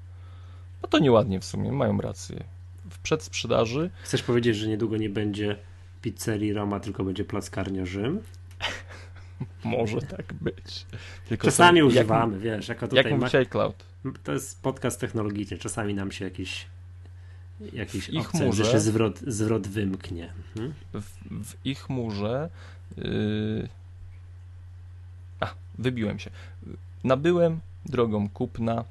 [0.81, 2.43] No to nieładnie w sumie, mają rację.
[2.89, 3.89] W przedsprzedaży.
[4.03, 5.57] Chcesz powiedzieć, że niedługo nie będzie
[6.01, 8.21] pizzerii Roma, tylko będzie plackarnia Rzym?
[9.63, 10.85] Może tak być.
[11.29, 13.11] Tylko Czasami używamy, jak, wiesz, jako tutaj.
[13.11, 13.39] Jak ma...
[13.39, 13.85] iCloud.
[14.23, 15.57] To jest podcast technologiczny.
[15.57, 16.67] Czasami nam się jakiś
[17.73, 20.33] jakiś ich że się zwrot, zwrot wymknie.
[20.55, 20.73] Hmm?
[20.93, 21.09] W,
[21.45, 22.49] w, ich chmurze
[22.97, 23.69] yy...
[25.39, 26.29] a, wybiłem się.
[27.03, 28.83] Nabyłem drogą kupna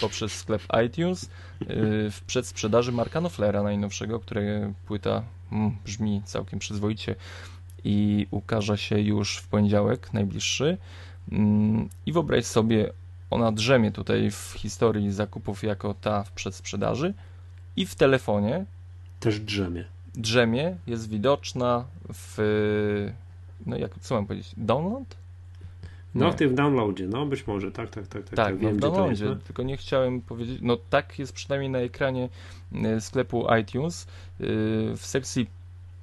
[0.00, 1.22] poprzez sklep iTunes
[1.60, 1.68] yy,
[2.10, 4.46] w przedsprzedaży Marka Knopflera najnowszego, której
[4.86, 7.14] płyta mm, brzmi całkiem przyzwoicie
[7.84, 10.78] i ukaże się już w poniedziałek najbliższy.
[11.32, 12.92] Mm, I wyobraź sobie,
[13.30, 17.14] ona drzemie tutaj w historii zakupów jako ta w przedsprzedaży
[17.76, 18.64] i w telefonie.
[19.20, 19.84] Też drzemie.
[20.14, 22.38] Drzemie, jest widoczna w.
[23.66, 24.52] No jak co mam powiedzieć?
[24.56, 25.16] Download?
[26.14, 28.24] No, w tym downloadzie, no być może, tak, tak, tak.
[28.24, 29.36] Tak, tak wiem, w downloadzie, no.
[29.36, 32.28] tylko nie chciałem powiedzieć, no tak jest przynajmniej na ekranie
[32.96, 34.06] y, sklepu iTunes y,
[34.96, 35.50] w sekcji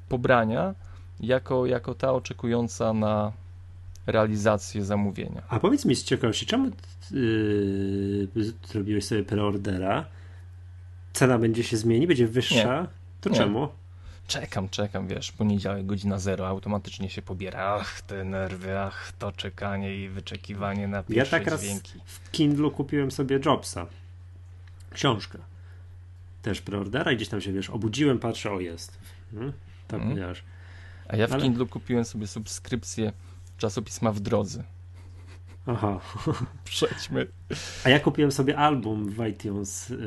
[0.10, 0.76] pobrania
[1.20, 3.32] jako, jako ta oczekująca na
[4.08, 5.42] realizację zamówienia.
[5.50, 6.72] A powiedz mi z ciekawości, czemu
[7.12, 8.28] yy,
[8.68, 10.06] zrobiłeś sobie preordera?
[11.14, 12.08] Cena będzie się zmieni?
[12.08, 12.82] Będzie wyższa?
[12.82, 12.88] Nie.
[13.22, 13.36] To Nie.
[13.36, 13.70] czemu?
[14.28, 17.60] Czekam, czekam, wiesz, poniedziałek, godzina zero, automatycznie się pobiera.
[17.60, 22.00] Ach, te nerwy, ach, to czekanie i wyczekiwanie na pierwsze Ja tak dźwięki.
[22.06, 23.88] w Kindle kupiłem sobie Jobsa.
[24.92, 25.40] Książkę.
[26.42, 28.98] Też preordera i gdzieś tam się, wiesz, obudziłem, patrzę, o jest.
[29.32, 29.54] Hmm?
[29.88, 30.18] Tak, hmm.
[30.18, 30.44] wiesz.
[31.08, 31.44] A ja w Ale...
[31.44, 33.12] Kindle kupiłem sobie subskrypcję
[33.58, 34.64] czasopisma w drodze.
[35.66, 36.00] Aha.
[36.64, 37.28] Przejdźmy.
[37.84, 39.98] A ja kupiłem sobie album w iTunes y,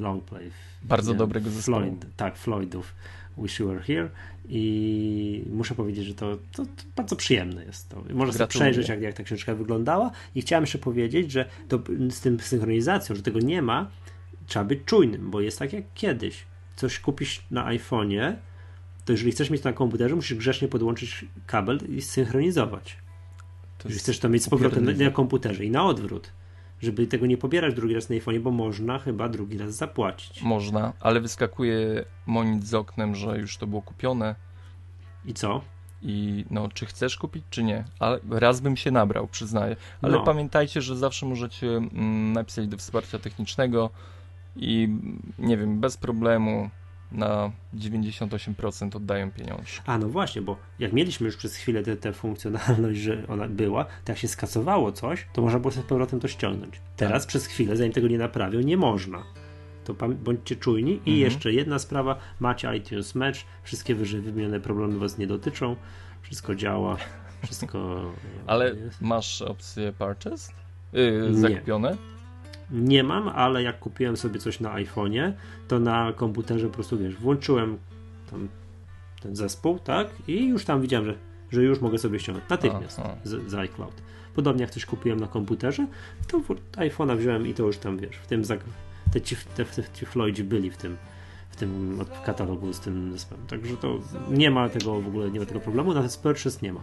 [0.00, 0.50] Longplay.
[0.82, 1.78] Bardzo nie, dobrego zespołu.
[1.78, 2.94] Floyd, tak, Floydów.
[3.38, 4.10] Wish You Were Here
[4.48, 7.88] i muszę powiedzieć, że to, to, to bardzo przyjemne jest.
[7.88, 8.04] To.
[8.14, 11.78] Można sobie przejrzeć, jak, jak ta książka wyglądała i chciałem jeszcze powiedzieć, że to,
[12.10, 13.90] z tym synchronizacją, że tego nie ma,
[14.46, 16.44] trzeba być czujnym, bo jest tak jak kiedyś.
[16.76, 18.36] Coś kupisz na iPhone'ie,
[19.08, 22.96] to jeżeli chcesz mieć to na komputerze, musisz grzecznie podłączyć kabel i synchronizować.
[23.78, 26.32] To jeżeli chcesz to mieć z powrotem na, na, komputerze i na odwrót.
[26.80, 30.42] Żeby tego nie pobierać drugi raz na iPhone, bo można chyba drugi raz zapłacić.
[30.42, 34.34] Można, ale wyskakuje monit z oknem, że już to było kupione.
[35.24, 35.60] I co?
[36.02, 37.84] I no, czy chcesz kupić, czy nie?
[37.98, 39.76] Ale raz bym się nabrał, przyznaję.
[40.02, 40.24] Ale no.
[40.24, 43.90] pamiętajcie, że zawsze możecie mm, napisać do wsparcia technicznego
[44.56, 44.88] i
[45.38, 46.70] nie wiem, bez problemu
[47.12, 49.64] na 98% oddają pieniądze.
[49.86, 54.12] A no właśnie, bo jak mieliśmy już przez chwilę tę funkcjonalność, że ona była, to
[54.12, 56.80] jak się skasowało coś, to można było sobie z powrotem to ściągnąć.
[56.96, 57.28] Teraz tak.
[57.28, 59.22] przez chwilę, zanim tego nie naprawią, nie można.
[59.84, 60.92] To bądźcie czujni.
[60.92, 61.18] I mhm.
[61.18, 65.76] jeszcze jedna sprawa, macie iTunes Match, wszystkie wyżej wymienione problemy was nie dotyczą,
[66.22, 66.96] wszystko działa,
[67.44, 68.04] wszystko...
[68.46, 70.54] Ale masz opcję purchased?
[70.92, 71.90] Yy, zakupione?
[71.90, 72.17] Nie.
[72.70, 75.32] Nie mam, ale jak kupiłem sobie coś na iPhone'ie,
[75.68, 77.78] to na komputerze po prostu wiesz, włączyłem
[78.30, 78.48] tam
[79.22, 80.08] ten zespół, tak?
[80.28, 81.14] I już tam widziałem, że,
[81.50, 84.02] że już mogę sobie ściągnąć natychmiast z, z iCloud.
[84.34, 85.86] Podobnie jak coś kupiłem na komputerze,
[86.28, 86.38] to
[86.76, 88.42] iPhone'a wziąłem i to już tam wiesz, w tym
[89.12, 90.96] te ci, te ci Floydzi byli w tym
[91.50, 93.46] w tym katalogu z tym zespołem.
[93.46, 93.98] Także to
[94.30, 96.80] nie ma tego w ogóle, nie ma tego problemu, natomiast Purchase nie ma.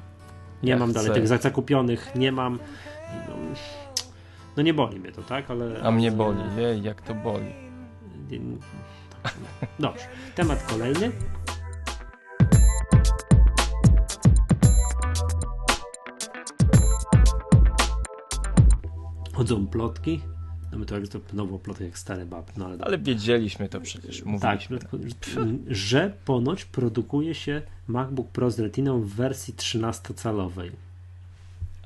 [0.64, 1.00] Nie ja mam chcę.
[1.00, 2.60] dalej tych zakupionych, nie mam.
[3.28, 3.36] No,
[4.58, 5.52] no nie boli mnie to, tak?
[5.52, 7.52] Ale, A mnie boli, jej, jak to boli.
[9.80, 10.04] Dobrze,
[10.36, 11.12] temat kolejny.
[19.34, 20.22] Chodzą plotki.
[20.72, 22.58] No my to jak to znowu ploty jak stare bab.
[22.58, 24.80] No ale, ale wiedzieliśmy to przecież, mówiliśmy.
[24.80, 24.90] Tak,
[25.68, 30.72] że ponoć produkuje się MacBook Pro z Retiną w wersji 13-calowej.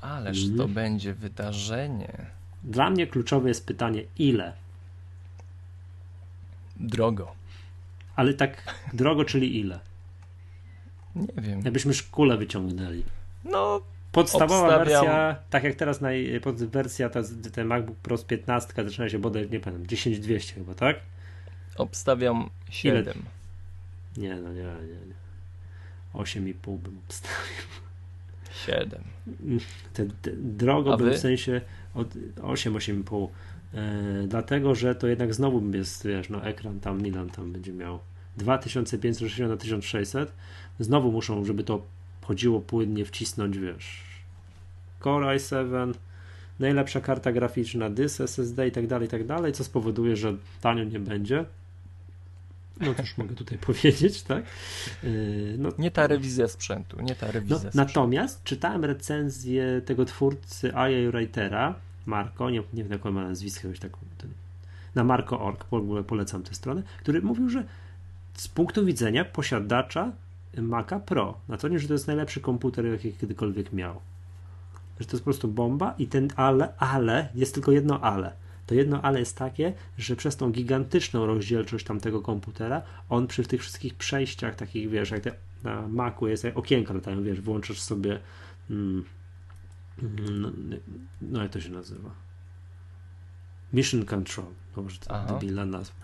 [0.00, 0.56] Ależ mm.
[0.56, 2.39] to będzie wydarzenie.
[2.64, 4.52] Dla mnie kluczowe jest pytanie, ile?
[6.76, 7.32] Drogo.
[8.16, 9.80] Ale tak drogo, czyli ile?
[11.14, 11.62] Nie wiem.
[11.64, 13.04] Jakbyśmy szkule wyciągnęli.
[13.44, 13.80] No.
[14.12, 14.86] Podstawowa obstawiam...
[14.86, 17.20] wersja, tak jak teraz naj, pod wersja, ta,
[17.52, 20.96] ten MacBook Pro z 15 zaczyna się bodaj, nie pamiętam, 10200 chyba, tak?
[21.76, 23.02] Obstawiam 7.
[23.02, 23.14] Ile?
[24.16, 25.14] Nie, no nie, nie, nie.
[26.14, 27.66] 8,5 bym obstawił.
[28.66, 29.02] 7.
[29.94, 31.60] Te, te, drogo bym w sensie
[31.94, 33.28] od 8, 8,5.
[33.74, 37.98] E, dlatego, że to jednak znowu jest, wiesz, no ekran tam, Milan tam będzie miał
[38.36, 40.32] 2560 na 1600.
[40.80, 41.82] Znowu muszą, żeby to
[42.22, 44.02] chodziło płynnie, wcisnąć, wiesz,
[45.04, 45.94] Core i7,
[46.58, 50.84] najlepsza karta graficzna, dysk, SSD i tak dalej, i tak dalej, co spowoduje, że tanio
[50.84, 51.44] nie będzie.
[52.80, 54.44] No też mogę tutaj powiedzieć, tak?
[55.02, 60.68] Yy, no, nie ta rewizja sprzętu, nie ta rewizja no, Natomiast czytałem recenzję tego twórcy
[60.68, 61.74] IA Writera,
[62.06, 64.30] Marco, nie, nie wiem jak on ma nazwisko, tak, ten,
[64.94, 67.64] na Marco.org, w ogóle polecam tę stronę, który mówił, że
[68.34, 70.12] z punktu widzenia posiadacza
[70.56, 74.00] Maca Pro, na to nie, że to jest najlepszy komputer, jaki kiedykolwiek miał.
[75.00, 78.32] Że to jest po prostu bomba i ten ale, ale, jest tylko jedno ale.
[78.70, 83.60] To jedno ale jest takie, że przez tą gigantyczną rozdzielczość tamtego komputera, on przy tych
[83.60, 88.20] wszystkich przejściach takich, wiesz, jak te, na Macu jest, jak okienka latają, wiesz, włączasz sobie
[88.70, 89.04] mm,
[90.02, 90.50] mm no,
[91.22, 92.10] no jak to się nazywa?
[93.72, 94.46] Mission Control.
[94.76, 95.94] Może to debilna nazwa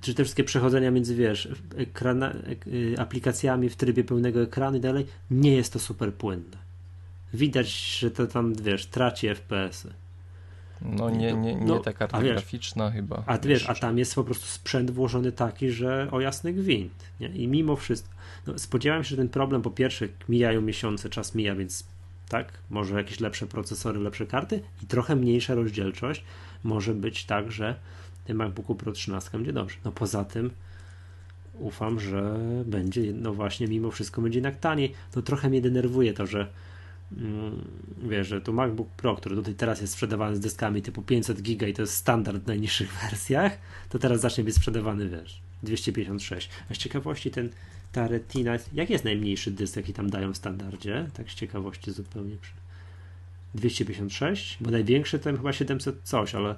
[0.00, 2.34] czy te wszystkie przechodzenia między, wiesz, ekrana,
[2.66, 6.58] y, aplikacjami w trybie pełnego ekranu i dalej, nie jest to super płynne.
[7.34, 10.01] Widać, że to tam, wiesz, traci FPS-y.
[10.84, 13.22] No nie, nie, nie no, ta karta wiesz, graficzna chyba.
[13.26, 16.92] A wiesz, a tam jest po prostu sprzęt włożony taki, że o jasny gwint.
[17.20, 17.28] Nie?
[17.28, 18.14] I mimo wszystko,
[18.46, 21.84] no, spodziewałem się, że ten problem po pierwsze mijają miesiące, czas mija, więc
[22.28, 26.24] tak, może jakieś lepsze procesory, lepsze karty i trochę mniejsza rozdzielczość.
[26.64, 27.74] Może być tak, że
[28.24, 29.76] tym MacBooku Pro 13 będzie dobrze.
[29.84, 30.50] No poza tym
[31.54, 34.92] ufam, że będzie, no właśnie, mimo wszystko będzie jednak taniej.
[35.16, 36.46] No trochę mnie denerwuje to, że
[38.02, 41.66] wiesz, że tu MacBook Pro, który tutaj teraz jest sprzedawany z dyskami typu 500 giga
[41.66, 43.58] i to jest standard w najniższych wersjach,
[43.88, 46.48] to teraz zacznie być sprzedawany, wiesz, 256.
[46.70, 47.50] A z ciekawości ten,
[47.92, 51.06] ta Retina, jaki jest najmniejszy dysk, jaki tam dają w standardzie?
[51.14, 52.36] Tak z ciekawości zupełnie.
[53.54, 54.58] 256?
[54.60, 56.54] Bo największy to chyba 700 coś, ale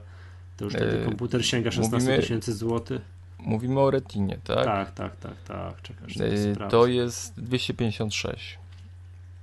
[0.56, 3.02] to już wtedy e, komputer sięga 16 tysięcy złotych.
[3.38, 4.64] Mówimy o Retinie, tak?
[4.64, 5.74] Tak, tak, tak, tak.
[6.58, 8.58] To, to jest 256.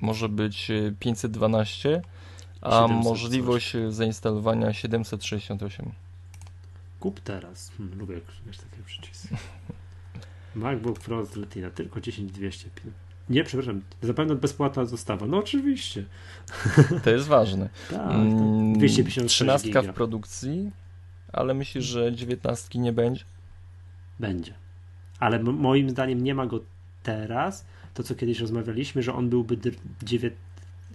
[0.02, 2.02] Może być 512, e,
[2.62, 3.94] a możliwość coś.
[3.94, 5.92] zainstalowania 768.
[7.00, 7.72] Kup teraz.
[7.78, 9.28] Hmm, lubię jak wiesz, takie przyciski.
[10.56, 12.70] MacBook Pro z Retina, tylko 10200.
[13.30, 15.28] Nie, przepraszam, zapewne bezpłatna dostawa.
[15.28, 16.06] No oczywiście.
[17.04, 17.70] To jest ważne.
[17.90, 18.12] tak,
[18.76, 19.82] 256 mm, 13 giga.
[19.82, 20.72] w produkcji,
[21.34, 23.24] ale myślisz, że dziewiętnastki nie będzie?
[24.20, 24.54] Będzie.
[25.20, 26.60] Ale moim zdaniem nie ma go
[27.04, 27.66] teraz.
[27.94, 29.58] To, co kiedyś rozmawialiśmy, że on byłby
[30.04, 30.32] dziewię...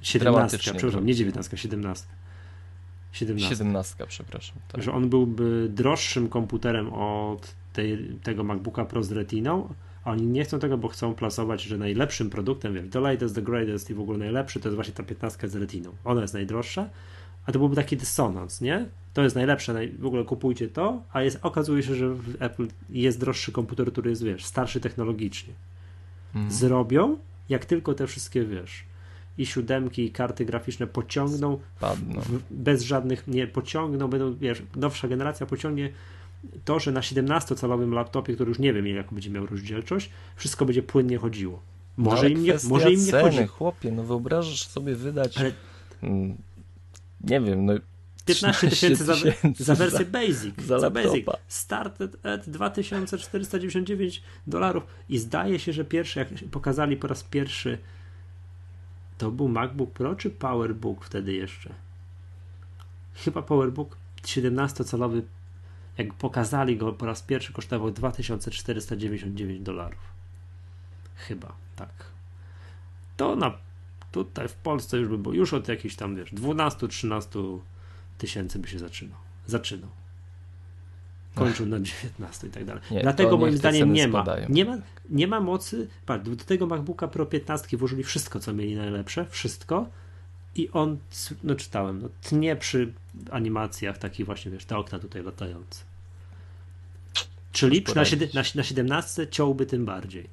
[0.02, 2.06] 17, przepraszam, nie 19, 17.
[3.12, 3.56] 17.
[3.56, 4.56] 17, przepraszam.
[4.68, 4.82] Tak.
[4.82, 9.74] Że on byłby droższym komputerem od tej, tego MacBooka Pro z Retiną,
[10.04, 13.42] a oni nie chcą tego, bo chcą plasować, że najlepszym produktem, wiesz, the latest, the
[13.42, 15.92] greatest i w ogóle najlepszy to jest właśnie ta 15 z Retiną.
[16.04, 16.90] Ona jest najdroższa,
[17.46, 18.86] a to byłby taki dysonans, nie?
[19.14, 23.20] To jest najlepsze, w ogóle kupujcie to, a jest, okazuje się, że w Apple jest
[23.20, 25.54] droższy komputer, który jest, wiesz, starszy technologicznie.
[26.36, 26.52] Hmm.
[26.52, 27.16] Zrobią,
[27.48, 28.84] jak tylko te wszystkie, wiesz,
[29.38, 35.46] i siódemki, i karty graficzne pociągną, w, bez żadnych, nie, pociągną, będą, wiesz, nowsza generacja
[35.46, 35.92] pociągnie
[36.64, 40.82] to, że na 17-calowym laptopie, który już nie wiem, jaką będzie miał rozdzielczość, wszystko będzie
[40.82, 41.62] płynnie chodziło.
[41.96, 43.46] Może, no, im, nie, może im nie ceny, chodzi.
[43.46, 45.52] chłopie, no wyobrażasz sobie wydać ale...
[46.02, 46.36] Mm,
[47.20, 47.72] nie wiem, no
[48.26, 49.14] 15 tysięcy za,
[49.58, 50.62] za wersję Basic.
[50.62, 51.26] Za, za Basic.
[51.48, 54.86] Started at 2499 dolarów.
[55.08, 57.78] I zdaje się, że pierwszy, jak pokazali po raz pierwszy,
[59.18, 61.74] to był MacBook Pro czy PowerBook wtedy jeszcze?
[63.14, 65.22] Chyba PowerBook 17-calowy,
[65.98, 70.00] jak pokazali go po raz pierwszy, kosztował 2499 dolarów.
[71.16, 71.90] Chyba, tak.
[73.16, 73.66] To na
[74.16, 77.58] Tutaj w Polsce już by było, już od jakichś tam, wiesz, 12-13
[78.18, 79.18] tysięcy by się zaczynał.
[79.46, 79.90] Zaczynał.
[81.34, 82.82] Kończył na 19 i tak dalej.
[82.90, 84.78] Nie, Dlatego moim zdaniem nie ma, nie ma.
[85.10, 85.88] Nie ma mocy.
[86.06, 89.88] Patrz, do tego MacBooka Pro 15 włożyli wszystko, co mieli najlepsze, wszystko.
[90.54, 90.98] I on,
[91.44, 92.92] no czytałem, no, tnie przy
[93.30, 95.84] animacjach takich właśnie, wiesz, te okna tutaj latające.
[97.52, 98.02] Czyli na,
[98.34, 100.28] na, na 17 ciąłby tym bardziej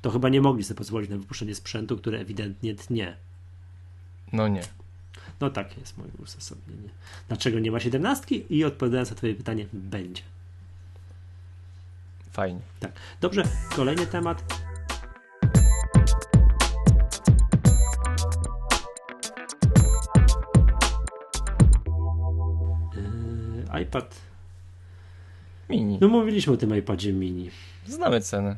[0.00, 3.16] to chyba nie mogli sobie pozwolić na wypuszczenie sprzętu, który ewidentnie tnie.
[4.32, 4.62] No nie.
[5.40, 6.88] No tak jest moje uzasadnienie.
[7.28, 8.34] Dlaczego nie ma 17?
[8.36, 10.22] I odpowiadając na Twoje pytanie, będzie.
[12.32, 12.60] Fajnie.
[12.80, 12.92] Tak.
[13.20, 13.42] Dobrze,
[13.76, 14.44] kolejny temat.
[23.72, 24.16] Yy, iPad
[25.68, 25.98] mini.
[26.00, 27.50] No mówiliśmy o tym iPadzie mini.
[27.86, 28.56] Znamy cenę.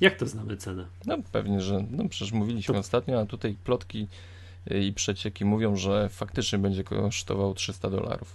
[0.00, 0.86] Jak to znamy cenę?
[1.06, 2.80] No pewnie, że no przecież mówiliśmy to...
[2.80, 4.08] ostatnio, a tutaj plotki
[4.70, 8.34] i przecieki mówią, że faktycznie będzie kosztował 300 dolarów.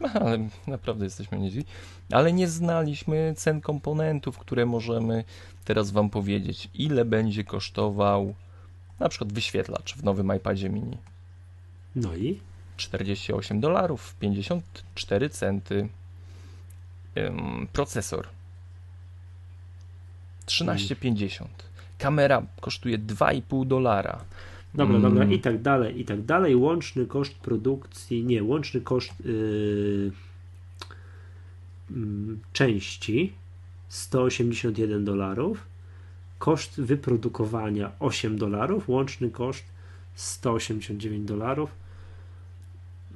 [0.00, 1.64] No, ale naprawdę jesteśmy niedźwi.
[2.10, 5.24] Ale nie znaliśmy cen komponentów, które możemy
[5.64, 6.68] teraz Wam powiedzieć.
[6.74, 8.34] Ile będzie kosztował
[9.00, 10.98] Na przykład wyświetlacz w nowym iPadzie mini.
[11.96, 12.40] No i?
[12.76, 15.88] 48 dolarów, 54 centy.
[17.16, 18.28] Ym, procesor
[20.46, 21.46] 13,50.
[22.04, 24.18] Kamera kosztuje 2,5 dolara.
[24.74, 25.02] Dobra, mm.
[25.02, 26.56] dobra, i tak dalej, i tak dalej.
[26.56, 30.12] Łączny koszt produkcji, nie, łączny koszt yy,
[31.90, 33.32] yy, części
[33.88, 35.58] 181 dolarów,
[36.38, 39.64] koszt wyprodukowania 8 dolarów, łączny koszt
[40.14, 41.70] 189 dolarów.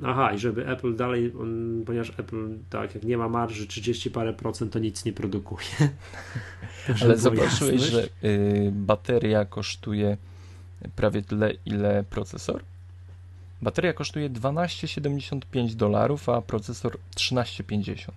[0.05, 4.33] Aha, i żeby Apple dalej, on, ponieważ Apple tak, jak nie ma marży 30 parę
[4.33, 5.69] procent, to nic nie produkuje.
[7.03, 10.17] Ale zobaczyłeś, że y, bateria kosztuje
[10.97, 12.63] prawie tyle, ile procesor?
[13.63, 18.11] Bateria kosztuje 12,75 dolarów, a procesor 13,50.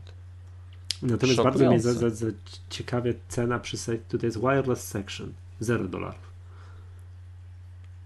[1.02, 2.26] Natomiast bardzo mnie za, za, za
[2.70, 3.78] ciekawie cena przy
[4.10, 6.31] tutaj jest wireless section 0 dolarów.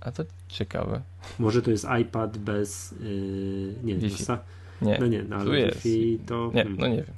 [0.06, 1.02] A to ciekawe.
[1.40, 4.26] Może to jest iPad bez yy, nie Wi-Fi.
[4.26, 4.38] Wiem,
[4.82, 6.52] nie, no nie, no ale Wi-Fi to...
[6.54, 7.16] Nie, no nie wiem.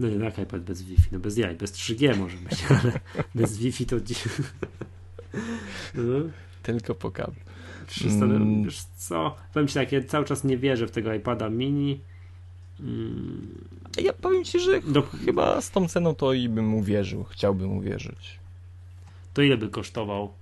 [0.00, 1.08] No nie, jak iPad bez Wi-Fi?
[1.12, 3.00] No bez jaj, bez 3G może być, ale
[3.34, 3.96] bez Wi-Fi to...
[5.94, 6.18] no.
[6.62, 7.40] Tylko po kablu.
[7.86, 8.64] 300, mm.
[8.64, 9.36] Wiesz co?
[9.52, 12.00] Powiem ci tak, ja cały czas nie wierzę w tego iPada mini.
[12.80, 13.48] Mm.
[14.02, 15.02] Ja powiem ci, że Do...
[15.02, 18.38] chyba z tą ceną to i bym uwierzył, chciałbym uwierzyć.
[19.34, 20.32] To ile by kosztował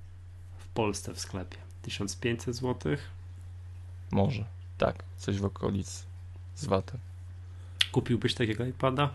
[0.75, 1.57] Polsce w sklepie?
[1.83, 2.97] 1500 zł?
[4.11, 4.45] Może,
[4.79, 6.05] tak, coś w okolicy
[6.57, 7.01] z VAT-em.
[7.93, 9.11] Kupiłbyś takiego iPada?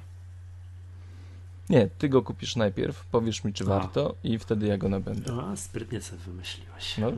[1.70, 3.68] Nie, ty go kupisz najpierw, powiesz mi, czy A.
[3.68, 5.34] warto i wtedy ja go nabędę.
[5.52, 6.98] A, sprytnie sobie wymyśliłeś.
[6.98, 7.12] No,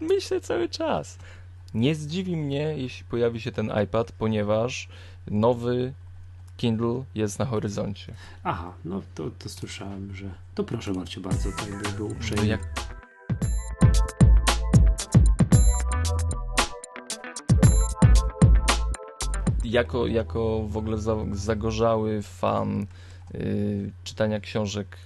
[0.00, 1.18] myślę cały czas.
[1.74, 4.88] Nie zdziwi mnie, jeśli pojawi się ten iPad, ponieważ
[5.26, 5.92] nowy
[6.56, 8.14] Kindle jest na horyzoncie.
[8.44, 12.42] Aha, no to, to słyszałem, że to proszę Marcie bardzo, to jakby był uprzejmy.
[12.42, 12.85] No jak...
[19.76, 20.98] Jako, jako w ogóle
[21.32, 22.86] zagorzały fan
[23.34, 24.96] yy, czytania książek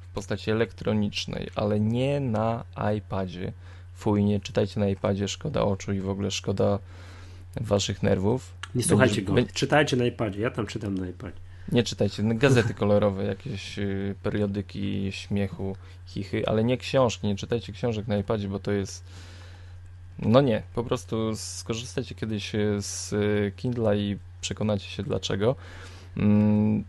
[0.00, 2.64] w postaci elektronicznej, ale nie na
[2.96, 3.52] iPadzie.
[3.94, 6.78] Fuj, nie czytajcie na iPadzie, szkoda oczu i w ogóle szkoda
[7.60, 8.52] waszych nerwów.
[8.74, 11.36] Nie słuchajcie go, czytajcie na iPadzie, ja tam czytam na iPadzie.
[11.72, 17.72] Nie czytajcie, no, gazety kolorowe, jakieś y, periodyki śmiechu, chichy, ale nie książki, nie czytajcie
[17.72, 19.04] książek na iPadzie, bo to jest
[20.22, 25.56] no nie, po prostu skorzystajcie kiedyś z y, Kindla i przekonacie się dlaczego.
[26.16, 26.84] Mm,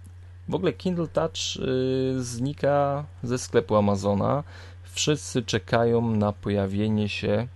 [0.50, 4.44] w ogóle Kindle Touch y, znika ze sklepu Amazona.
[4.84, 7.48] Wszyscy czekają na pojawienie się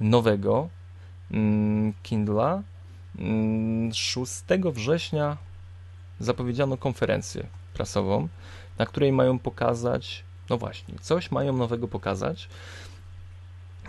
[0.00, 0.68] nowego
[1.30, 2.62] mm, Kindla.
[3.92, 5.36] 6 mm, września
[6.20, 8.28] zapowiedziano konferencję prasową,
[8.78, 12.48] na której mają pokazać, no właśnie, coś mają nowego pokazać.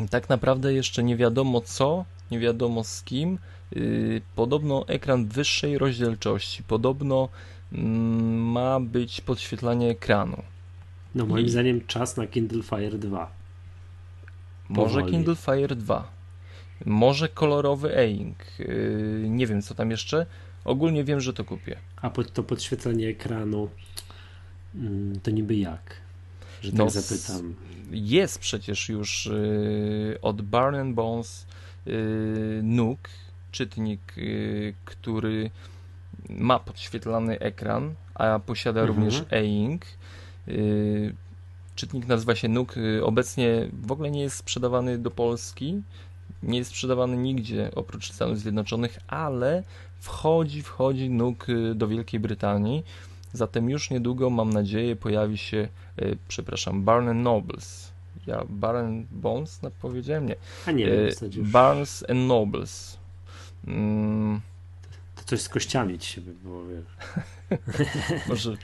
[0.09, 3.37] Tak naprawdę jeszcze nie wiadomo co, nie wiadomo z kim.
[3.75, 7.29] Y, podobno ekran wyższej rozdzielczości, podobno
[7.73, 10.43] Mm, ma być podświetlanie ekranu.
[11.15, 11.49] No moim I...
[11.49, 13.31] zdaniem czas na Kindle Fire 2.
[14.69, 16.11] Może Kindle Fire 2.
[16.85, 18.37] Może kolorowy e-ink.
[18.59, 20.25] Yy, nie wiem co tam jeszcze.
[20.65, 21.77] Ogólnie wiem, że to kupię.
[21.95, 23.69] A pod, to podświetlenie ekranu
[24.73, 26.04] yy, to niby jak?
[26.65, 27.55] Że tak no, zapytam.
[27.91, 31.45] Jest przecież już yy, od Barn Bones
[31.85, 33.09] yy, Nook,
[33.51, 35.49] czytnik, yy, który
[36.29, 38.99] ma podświetlany ekran, a posiada mhm.
[38.99, 39.85] również e-ink.
[40.47, 41.13] Y,
[41.75, 42.47] czytnik nazywa się.
[42.77, 45.81] Y, obecnie w ogóle nie jest sprzedawany do Polski.
[46.43, 49.63] Nie jest sprzedawany nigdzie oprócz Stanów Zjednoczonych, ale
[49.99, 51.11] wchodzi, wchodzi
[51.49, 52.83] y, do Wielkiej Brytanii.
[53.35, 55.67] Zatem już niedługo, mam nadzieję, pojawi się,
[56.27, 57.91] przepraszam, Barnes Nobles.
[58.27, 60.25] Ja Barnes Bones powiedziałem?
[60.25, 60.35] Nie.
[60.65, 61.11] A nie wiem,
[61.51, 62.97] Barnes and Nobles.
[63.67, 64.41] Mm,
[65.25, 66.61] coś z kościami ci się by było.
[68.29, 68.57] Może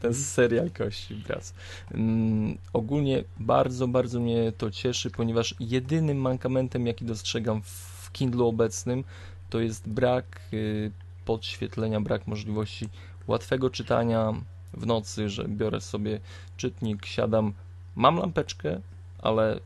[0.00, 1.54] ten serial kości wraz.
[1.94, 9.04] Um, ogólnie bardzo, bardzo mnie to cieszy, ponieważ jedynym mankamentem, jaki dostrzegam w Kindle obecnym,
[9.50, 10.90] to jest brak y,
[11.24, 12.88] podświetlenia, brak możliwości
[13.26, 14.32] łatwego czytania
[14.74, 16.20] w nocy, że biorę sobie
[16.56, 17.52] czytnik, siadam,
[17.96, 18.80] mam lampeczkę,
[19.18, 19.60] ale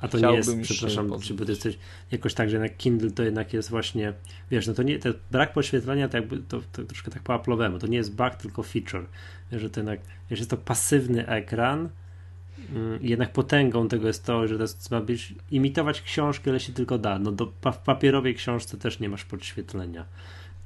[0.00, 1.68] a to nie jest, przepraszam, czy bo to jest
[2.10, 4.12] jakoś tak, że jednak Kindle to jednak jest właśnie,
[4.50, 7.78] wiesz, no to nie, to brak podświetlenia to jakby, to, to troszkę tak po Apple'owemu,
[7.78, 9.06] to nie jest bug, tylko feature,
[9.52, 11.88] wiesz, że to jednak, wiesz, jest to pasywny ekran
[12.74, 16.72] mm, jednak potęgą tego jest to, że to jest, ma być, imitować książkę, ile się
[16.72, 20.04] tylko da, no do, w papierowej książce też nie masz podświetlenia.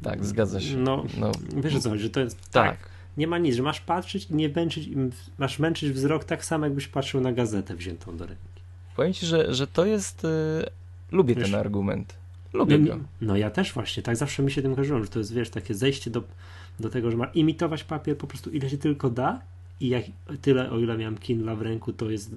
[0.03, 0.77] Tak, zgadza się.
[0.77, 1.33] No, no.
[1.57, 2.81] wiesz o co chodzi, że to jest tak.
[2.81, 2.89] tak
[3.19, 4.89] nie ma nic, że masz patrzeć i nie męczyć,
[5.39, 8.43] masz męczyć wzrok tak samo, jakbyś patrzył na gazetę wziętą do ręki.
[8.97, 10.25] Powiem ci, że, że to jest.
[10.25, 10.29] Y,
[11.13, 12.15] lubię wiesz, ten argument.
[12.53, 13.03] Lubię no, go.
[13.21, 15.75] No ja też właśnie, tak zawsze mi się tym kojarzyło, że to jest, wiesz, takie
[15.75, 16.23] zejście do,
[16.81, 19.41] do tego, że ma imitować papier po prostu ile się tylko da
[19.81, 20.05] i jak
[20.43, 22.31] tyle, o ile miałem Kindle w ręku, to jest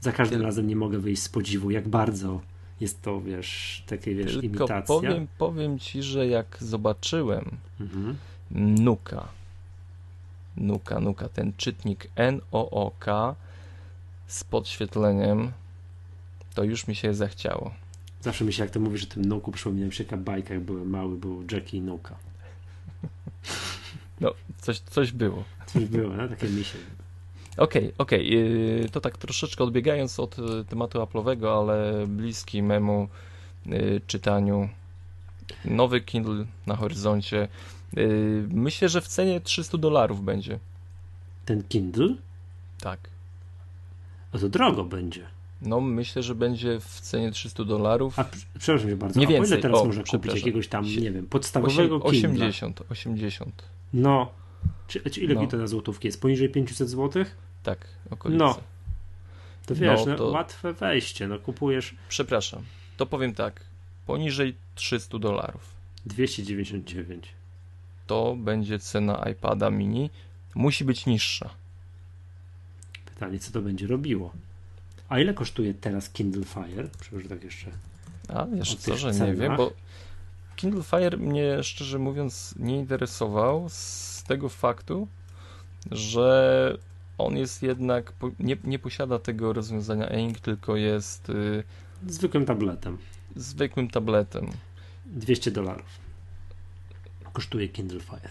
[0.00, 2.40] za każdym razem nie mogę wyjść z podziwu, jak bardzo
[2.80, 4.82] jest to, wiesz, takie, wiesz, Tylko imitacja.
[4.82, 8.16] Powiem, powiem ci, że jak zobaczyłem mhm.
[8.50, 9.28] Nuka,
[10.56, 13.06] Nuka, Nuka, ten czytnik NOOK
[14.26, 15.52] z podświetleniem,
[16.54, 17.74] to już mi się zachciało.
[18.20, 20.62] Zawsze mi się, jak to mówisz o tym Nuku, przypomina mi się jaka bajka, jak
[20.62, 22.16] byłem mały, był Jackie i Nuka.
[24.20, 25.44] No, coś, coś było.
[25.66, 26.28] Coś było, no?
[26.28, 26.78] takie misie.
[27.56, 28.78] Okej, okay, okej.
[28.78, 28.88] Okay.
[28.88, 33.08] To tak troszeczkę odbiegając od y, tematu Apple'owego, ale bliski memu
[33.66, 34.68] y, czytaniu.
[35.64, 37.48] Nowy Kindle na horyzoncie.
[37.98, 40.58] Y, myślę, że w cenie 300 dolarów będzie.
[41.44, 42.14] Ten Kindle?
[42.80, 43.00] Tak.
[44.32, 45.26] A to drogo będzie.
[45.62, 48.18] No, myślę, że będzie w cenie 300 dolarów.
[48.18, 48.24] A
[48.58, 49.20] przepraszam cię bardzo.
[49.20, 49.52] Nie więcej.
[49.52, 53.62] ile teraz o, można kupić jakiegoś tam, nie wiem, podstawowego 8, 80, 80.
[53.92, 54.30] No.
[54.86, 55.46] Czy, czy ile no.
[55.46, 56.20] to na złotówki jest?
[56.20, 57.36] Poniżej 500 złotych?
[57.66, 58.44] Tak, okolice.
[58.44, 58.60] No.
[59.66, 60.26] To wiesz, no, no, to...
[60.26, 61.94] łatwe wejście, no kupujesz...
[62.08, 62.62] Przepraszam,
[62.96, 63.60] to powiem tak,
[64.06, 65.62] poniżej 300 dolarów.
[66.06, 67.28] 299.
[68.06, 70.10] To będzie cena iPada mini,
[70.54, 71.50] musi być niższa.
[73.04, 74.32] Pytanie, co to będzie robiło?
[75.08, 76.88] A ile kosztuje teraz Kindle Fire?
[77.00, 77.70] Przecież tak jeszcze.
[78.28, 79.28] A wiesz co, że cenach?
[79.28, 79.72] nie wiem, bo
[80.56, 85.08] Kindle Fire mnie szczerze mówiąc nie interesował z tego faktu,
[85.90, 86.78] że
[87.18, 91.64] on jest jednak, nie, nie posiada tego rozwiązania Ink, tylko jest y,
[92.06, 92.98] zwykłym tabletem.
[93.36, 94.50] Zwykłym tabletem.
[95.06, 96.06] 200 dolarów
[97.32, 98.30] kosztuje Kindle Fire.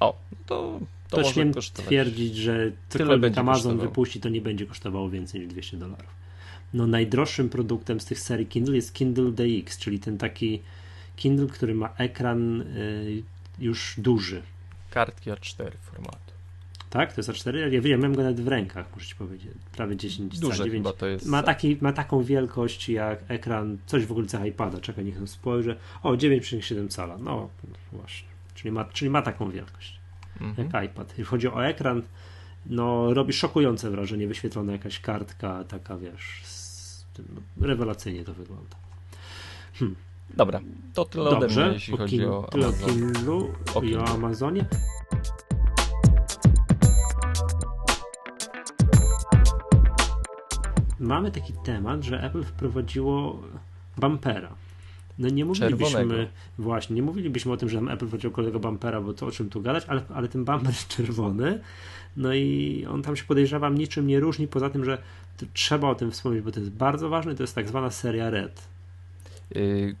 [0.00, 0.16] O,
[0.46, 1.86] to to, to śmiem kosztować.
[1.86, 6.18] twierdzić, że cokolwiek Amazon wypuści, to nie będzie kosztowało więcej niż 200 dolarów.
[6.74, 10.62] No najdroższym produktem z tych serii Kindle jest Kindle DX, czyli ten taki
[11.16, 13.22] Kindle, który ma ekran y,
[13.58, 14.42] już duży.
[14.90, 16.27] Kartki A4 formatu.
[16.90, 17.12] Tak?
[17.12, 17.56] To jest A4?
[17.72, 19.52] Ja wiem, mam go nawet w rękach, muszę ci powiedzieć.
[19.72, 20.72] Prawie 10 Duże 9.
[20.72, 21.26] chyba to jest.
[21.26, 24.80] Ma, taki, ma taką wielkość jak ekran, coś w okolicach iPada.
[24.80, 25.76] Czekaj, niech spojrzę.
[26.02, 27.18] O, 9,7 cala.
[27.18, 27.48] No
[27.92, 28.28] właśnie.
[28.54, 30.00] Czyli ma, czyli ma taką wielkość
[30.40, 30.68] mhm.
[30.72, 31.08] jak iPad.
[31.08, 32.02] Jeśli chodzi o ekran,
[32.66, 36.42] no robi szokujące wrażenie, wyświetlona jakaś kartka, taka wiesz,
[37.14, 38.76] tym, no, rewelacyjnie to wygląda.
[39.74, 39.96] Hmm.
[40.36, 40.60] Dobra,
[40.94, 42.90] to tyle Dobrze, ode mnie, jeśli chodzi o tyle Amazon.
[42.90, 44.64] o Kindlu i o Amazonie.
[51.00, 53.42] Mamy taki temat, że Apple wprowadziło
[53.96, 54.48] bumpera.
[55.18, 56.30] No nie mówilibyśmy, Czerwonego.
[56.58, 59.62] właśnie, nie mówilibyśmy o tym, że Apple wziął kolejnego bumpera, bo to o czym tu
[59.62, 61.60] gadać, ale, ale ten bumper jest czerwony,
[62.16, 64.98] no i on tam się podejrzewam niczym nie różni, poza tym, że
[65.54, 68.68] trzeba o tym wspomnieć, bo to jest bardzo ważne, to jest tak zwana seria Red.
[69.54, 69.96] Yy,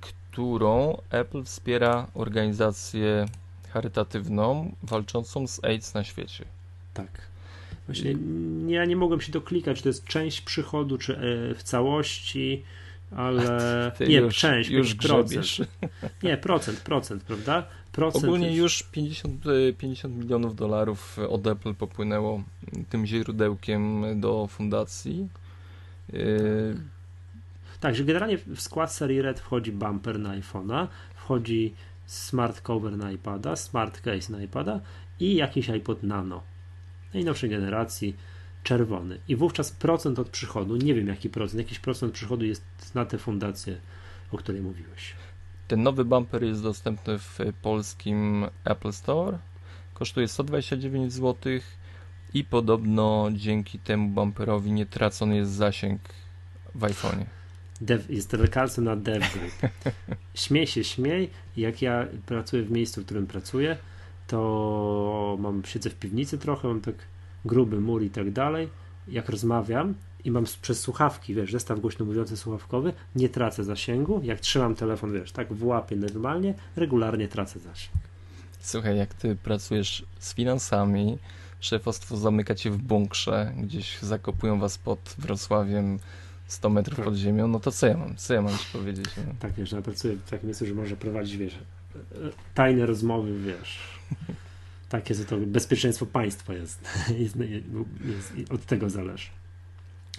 [0.00, 3.26] którą Apple wspiera organizację
[3.70, 6.44] charytatywną walczącą z AIDS na świecie.
[6.94, 7.31] Tak.
[7.86, 8.14] Właśnie
[8.66, 12.62] ja nie mogłem się doklikać, czy to jest część przychodu, czy e, w całości,
[13.10, 13.42] ale
[14.08, 15.46] nie, już, część, już procent.
[16.22, 17.66] Nie, procent, procent, prawda?
[17.92, 18.58] Procent Ogólnie jest...
[18.58, 19.44] już 50,
[19.78, 22.42] 50 milionów dolarów od Apple popłynęło
[22.88, 25.28] tym źródełkiem do fundacji.
[26.06, 26.20] Tak.
[27.80, 31.74] tak, że generalnie w skład serii Red wchodzi bumper na iPhone'a, wchodzi
[32.06, 34.80] smart cover na iPada, smart case na iPada
[35.20, 36.51] i jakiś iPod Nano
[37.14, 38.16] najnowszej generacji
[38.62, 39.18] czerwony.
[39.28, 43.18] I wówczas procent od przychodu, nie wiem jaki procent, jakiś procent przychodu jest na tę
[43.18, 43.76] fundację,
[44.32, 45.14] o której mówiłeś.
[45.68, 49.38] Ten nowy bumper jest dostępny w polskim Apple Store.
[49.94, 51.52] Kosztuje 129 zł
[52.34, 56.00] i podobno dzięki temu bumperowi nie tracony jest zasięg
[56.74, 57.24] w iPhone'ie.
[57.80, 59.52] Dev, jest lekarstwem na DevGroup.
[60.34, 61.30] Śmiej się, śmiej.
[61.56, 63.76] Jak ja pracuję w miejscu, w którym pracuję,
[64.32, 66.94] to mam, siedzę w piwnicy trochę, mam tak
[67.44, 68.68] gruby mur i tak dalej.
[69.08, 74.20] Jak rozmawiam i mam przez słuchawki, wiesz, zestaw głośno mówiący słuchawkowy, nie tracę zasięgu.
[74.24, 77.92] Jak trzymam telefon, wiesz, tak w łapie normalnie, regularnie tracę zasięg.
[78.60, 81.18] Słuchaj, jak ty pracujesz z finansami,
[81.60, 85.98] szefostwo zamyka cię w bunkrze, gdzieś zakopują was pod Wrocławiem
[86.46, 88.16] 100 metrów pod ziemią, no to co ja mam?
[88.16, 89.06] Co ja mam ci powiedzieć?
[89.16, 89.34] No?
[89.40, 91.58] Tak, wiesz, ja pracuję w takim miejscu, że można prowadzić, wiesz,
[92.54, 93.78] tajne rozmowy, wiesz,
[94.88, 96.88] takie, że to bezpieczeństwo państwa jest,
[97.18, 97.36] jest,
[98.04, 99.28] jest od tego zależy.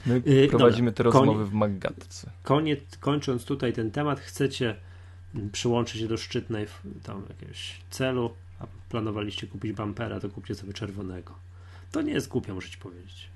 [0.06, 2.32] My y, prowadzimy Dobra, te rozmowy w Maggatce.
[2.44, 4.76] Koniec, kończąc tutaj ten temat, chcecie
[5.52, 6.68] przyłączyć się do szczytnej
[7.04, 11.34] tam jakiegoś celu, a planowaliście kupić bumpera, to kupcie sobie czerwonego.
[11.92, 13.28] To nie jest głupio, muszę ci powiedzieć.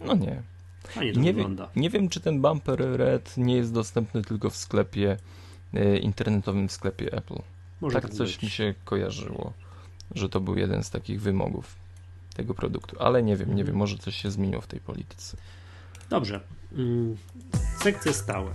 [0.00, 0.42] No nie.
[0.88, 1.68] Fajnie to nie, wygląda.
[1.74, 5.16] Wie, nie wiem, czy ten bumper red nie jest dostępny tylko w sklepie
[5.74, 7.42] e, internetowym, w sklepie Apple.
[7.80, 8.42] Może tak, tak coś być.
[8.42, 9.52] mi się kojarzyło,
[10.14, 11.74] że to był jeden z takich wymogów
[12.34, 15.36] tego produktu, ale nie wiem, nie wiem, może coś się zmieniło w tej polityce.
[16.10, 16.40] Dobrze.
[16.72, 17.16] Mm,
[17.82, 18.50] sekcje stałe.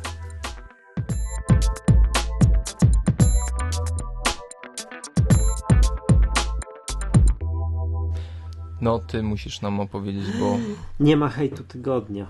[8.81, 10.57] No, ty musisz nam opowiedzieć, bo.
[11.05, 12.27] Nie ma hejtu tygodnia.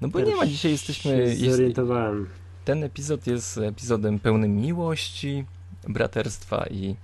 [0.00, 1.36] No bo nie ma, dzisiaj jesteśmy.
[1.36, 2.20] Zorientowałem.
[2.20, 2.30] Jest,
[2.64, 5.44] ten epizod jest epizodem pełnym miłości,
[5.88, 6.96] braterstwa i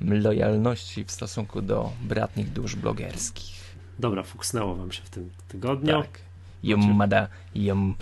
[0.00, 3.54] lojalności w stosunku do bratnich dusz blogerskich.
[3.98, 6.02] Dobra, fuksnęło wam się w tym tygodniu.
[6.02, 6.20] Tak.
[6.62, 7.94] Yumada, yum,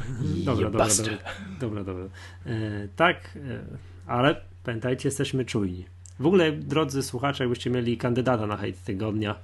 [0.45, 1.19] dobra, dobra, dobra,
[1.61, 2.05] dobra, dobra.
[2.47, 3.63] E, tak, e,
[4.07, 5.85] ale pamiętajcie, jesteśmy czujni.
[6.21, 9.35] W ogóle, drodzy słuchacze, jakbyście mieli kandydata na hejt tygodnia,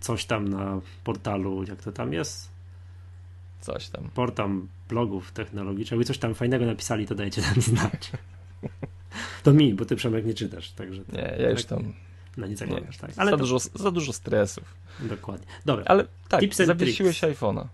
[0.00, 2.50] coś tam na portalu, jak to tam jest?
[3.60, 4.10] Coś tam.
[4.14, 4.50] Portal
[4.88, 8.12] blogów technologicznych, jakby coś tam fajnego napisali, to dajcie nam znać.
[9.42, 11.02] To mi, bo ty Przemek nie czytasz, także...
[11.12, 11.92] Nie, ja już tam...
[12.36, 13.10] No nie zaglądasz, tak.
[13.16, 13.42] Ale za, to...
[13.42, 14.74] dużo, za dużo stresów.
[15.00, 15.46] Dokładnie.
[15.64, 15.84] Dobra.
[15.84, 17.66] Ale tak, zawiesiłeś iPhone'a.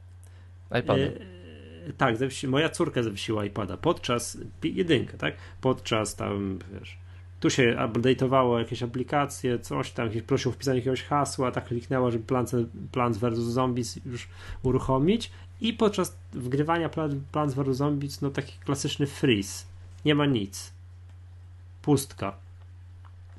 [0.81, 1.03] iPada.
[1.03, 2.17] E, tak,
[2.49, 5.35] moja córka zawiesiła iPada podczas jedynkę, tak?
[5.61, 6.99] Podczas tam, wiesz,
[7.41, 12.25] tu się update'owało jakieś aplikacje, coś tam, prosił o wpisanie jakiegoś hasła, tak kliknęła, żeby
[12.25, 12.55] Plants,
[12.93, 13.39] Plants vs.
[13.39, 14.29] Zombies już
[14.63, 15.31] uruchomić
[15.61, 16.91] i podczas wgrywania
[17.33, 17.77] Plants vs.
[17.77, 19.65] Zombies, no taki klasyczny freeze.
[20.05, 20.73] Nie ma nic.
[21.83, 22.37] Pustka.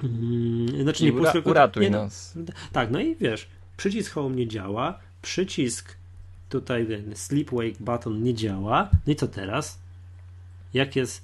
[0.02, 2.04] Hmm, znaczy nie pustka, uratuj nie, no.
[2.04, 2.38] nas.
[2.72, 5.96] tak, no i wiesz, przycisk home nie działa, przycisk
[6.50, 8.90] tutaj ten sleep wake button nie działa.
[9.08, 9.80] No i co teraz?
[10.74, 11.24] Jak jest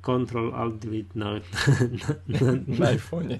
[0.00, 1.40] Control Alt Delete na, na,
[2.28, 3.38] na, na iPhone'ie.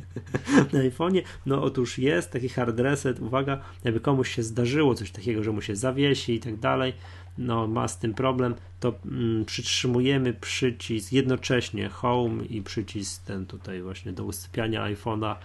[0.72, 1.22] Na iPhone'ie.
[1.46, 3.20] No otóż jest taki hard reset.
[3.20, 6.92] Uwaga, jakby komuś się zdarzyło coś takiego, że mu się zawiesi i tak dalej,
[7.38, 13.82] no ma z tym problem, to mm, przytrzymujemy przycisk jednocześnie Home i przycisk ten tutaj
[13.82, 15.36] właśnie do usypiania iPhone'a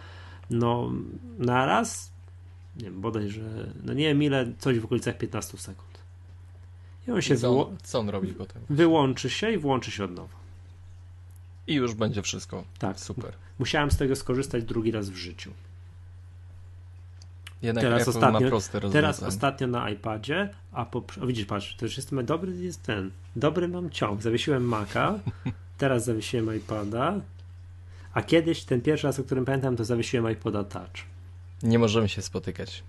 [0.50, 0.92] no
[1.38, 2.12] na raz
[2.80, 3.42] nie wiem, bodajże,
[3.84, 5.90] no nie wiem ile, coś w okolicach 15 sekund.
[7.08, 8.62] I on się I co, co on robi potem?
[8.70, 10.40] Wyłączy się i włączy się od nowa.
[11.68, 12.64] I już będzie wszystko.
[12.80, 13.00] Tak.
[13.00, 13.34] Super.
[13.60, 15.52] Musiałem z tego skorzystać drugi raz w życiu.
[17.62, 21.86] Jednak teraz Apple ostatnio, proste Teraz ostatnio na iPadzie, a po, o, widzisz, patrz, to
[21.86, 23.12] już jest dobry jest ten.
[23.36, 24.22] Dobry mam ciąg.
[24.22, 25.20] Zawiesiłem Maca,
[25.78, 27.22] teraz zawiesiłem iPada,
[28.14, 30.90] a kiedyś ten pierwszy raz, o którym pamiętam, to zawiesiłem iPoda Touch.
[31.64, 32.84] Nie możemy się spotykać.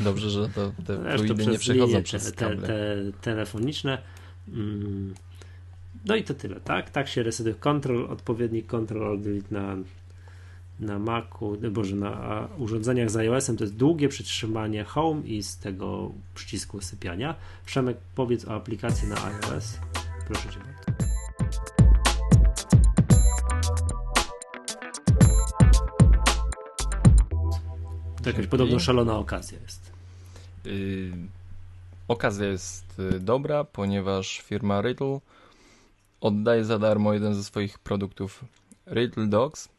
[0.00, 3.98] Dobrze, że to, te fluidy nie przechodzą przez te, te, te telefoniczne.
[4.48, 5.14] Mm,
[6.04, 6.90] no i to tyle, tak?
[6.90, 9.76] Tak się resetuje control, odpowiedni control delete na,
[10.80, 16.12] na Macu, boże, na urządzeniach z iOS-em to jest długie przytrzymanie home i z tego
[16.34, 17.34] przycisku sypiania.
[17.66, 19.78] Przemek, powiedz o aplikacji na iOS.
[20.28, 21.04] Proszę cię bardzo.
[28.22, 29.92] To jakaś podobno szalona okazja jest.
[30.64, 31.12] Yy,
[32.08, 35.20] okazja jest y, dobra, ponieważ firma Riddle
[36.20, 38.44] oddaje za darmo jeden ze swoich produktów
[38.86, 39.73] Riddle Dogs.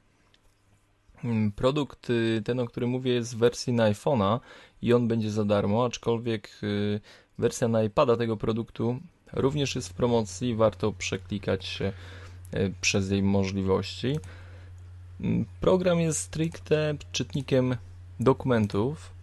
[1.24, 4.40] Mm, produkt y, ten, o którym mówię, jest w wersji na iPhone'a
[4.82, 7.00] i on będzie za darmo, aczkolwiek y,
[7.38, 9.00] wersja na iPada tego produktu
[9.34, 10.56] również jest w promocji.
[10.56, 11.94] Warto przeklikać się
[12.56, 14.20] y, przez jej możliwości.
[15.22, 17.76] Mm, program jest stricte czytnikiem
[18.20, 19.16] dokumentów,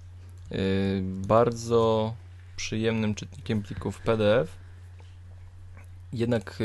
[1.02, 2.14] bardzo
[2.56, 4.56] przyjemnym czytnikiem plików PDF
[6.12, 6.58] jednak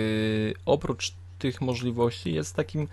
[0.65, 2.88] oprócz tych możliwości jest takim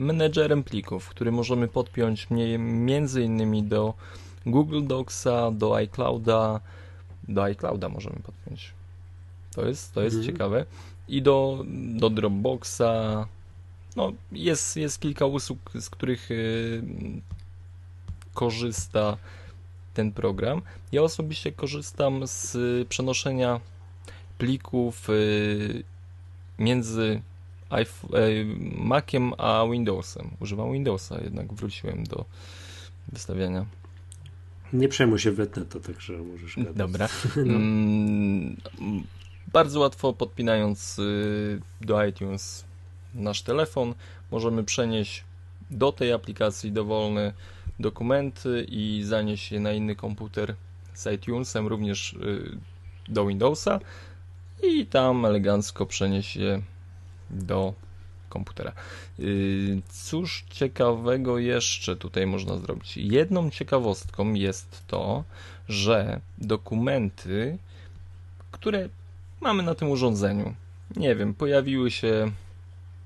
[0.00, 2.26] menedżerem plików, który możemy podpiąć
[2.58, 3.94] między innymi do
[4.46, 6.60] Google Docsa, do iClouda,
[7.28, 8.72] do iClouda możemy podpiąć.
[9.54, 10.32] To jest, to jest mhm.
[10.32, 10.64] ciekawe.
[11.08, 13.26] I do, do Dropboxa.
[13.96, 16.82] No, jest, jest kilka usług, z których y,
[18.34, 19.16] korzysta
[19.94, 20.62] ten program.
[20.92, 22.56] Ja osobiście korzystam z
[22.88, 23.60] przenoszenia
[24.38, 25.84] plików y,
[26.58, 27.22] między
[28.74, 30.30] Maciem a Windowsem.
[30.40, 32.24] Używam Windowsa, jednak wróciłem do
[33.08, 33.66] wystawiania.
[34.72, 36.74] Nie przejmuj się, wytnę to, także możesz gadać.
[36.76, 37.08] Dobra.
[37.36, 37.54] No.
[37.54, 38.56] Mm,
[39.52, 42.64] bardzo łatwo podpinając y, do iTunes
[43.14, 43.94] nasz telefon,
[44.30, 45.24] możemy przenieść
[45.70, 47.32] do tej aplikacji dowolne
[47.80, 50.54] dokumenty i zanieść je na inny komputer
[50.94, 52.58] z iTunesem, również y,
[53.08, 53.80] do Windowsa
[54.62, 56.62] i tam elegancko przenieść je
[57.30, 57.74] do
[58.28, 58.72] komputera.
[59.18, 62.96] Yy, cóż ciekawego jeszcze tutaj można zrobić?
[62.96, 65.24] Jedną ciekawostką jest to,
[65.68, 67.58] że dokumenty,
[68.50, 68.88] które
[69.40, 70.54] mamy na tym urządzeniu.
[70.96, 72.32] Nie wiem, pojawiły się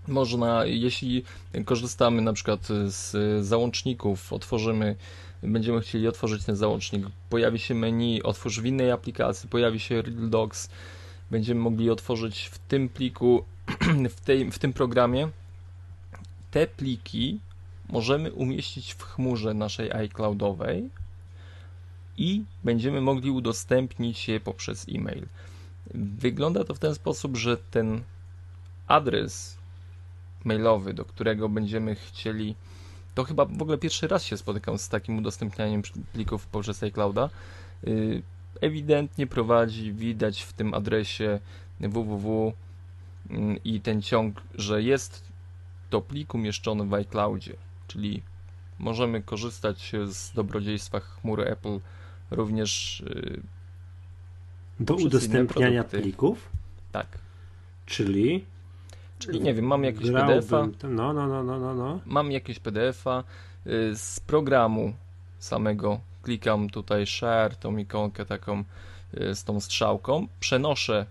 [0.09, 1.25] można, jeśli
[1.64, 3.12] korzystamy na przykład z
[3.47, 4.97] załączników, otworzymy,
[5.43, 10.31] będziemy chcieli otworzyć ten załącznik, pojawi się menu, otwórz w innej aplikacji, pojawi się Real
[10.31, 10.68] Docs,
[11.31, 13.45] będziemy mogli otworzyć w tym pliku,
[14.17, 15.29] w, tej, w tym programie.
[16.51, 17.41] Te pliki
[17.89, 20.91] możemy umieścić w chmurze naszej iCloudowej
[22.17, 25.27] i będziemy mogli udostępnić je poprzez e-mail.
[25.95, 28.03] Wygląda to w ten sposób, że ten
[28.87, 29.57] adres
[30.45, 32.55] mailowy, do którego będziemy chcieli.
[33.15, 37.31] To chyba w ogóle pierwszy raz się spotykam z takim udostępnianiem plików poprzez iClouda.
[37.85, 38.23] Y,
[38.61, 41.41] ewidentnie prowadzi, widać w tym adresie
[41.81, 42.53] www
[43.64, 45.25] i ten ciąg, że jest
[45.91, 47.57] to plik umieszczony w iCloudzie,
[47.89, 48.22] czyli
[48.79, 51.81] możemy korzystać z dobrodziejstwa chmury Apple
[52.31, 53.43] również y,
[54.81, 56.49] do udostępniania plików?
[56.93, 57.07] Tak.
[57.87, 58.45] Czyli
[59.18, 60.66] Czyli nie wiem, mam jakieś PDF-a.
[60.83, 62.01] No, no, no, no, no, no.
[62.07, 63.25] Mam jakieś PDF-a
[63.66, 64.93] y, z programu
[65.39, 66.01] samego.
[66.22, 68.64] Klikam tutaj share, tą ikonkę taką
[69.14, 70.27] y, z tą strzałką.
[70.41, 71.07] Przenoszę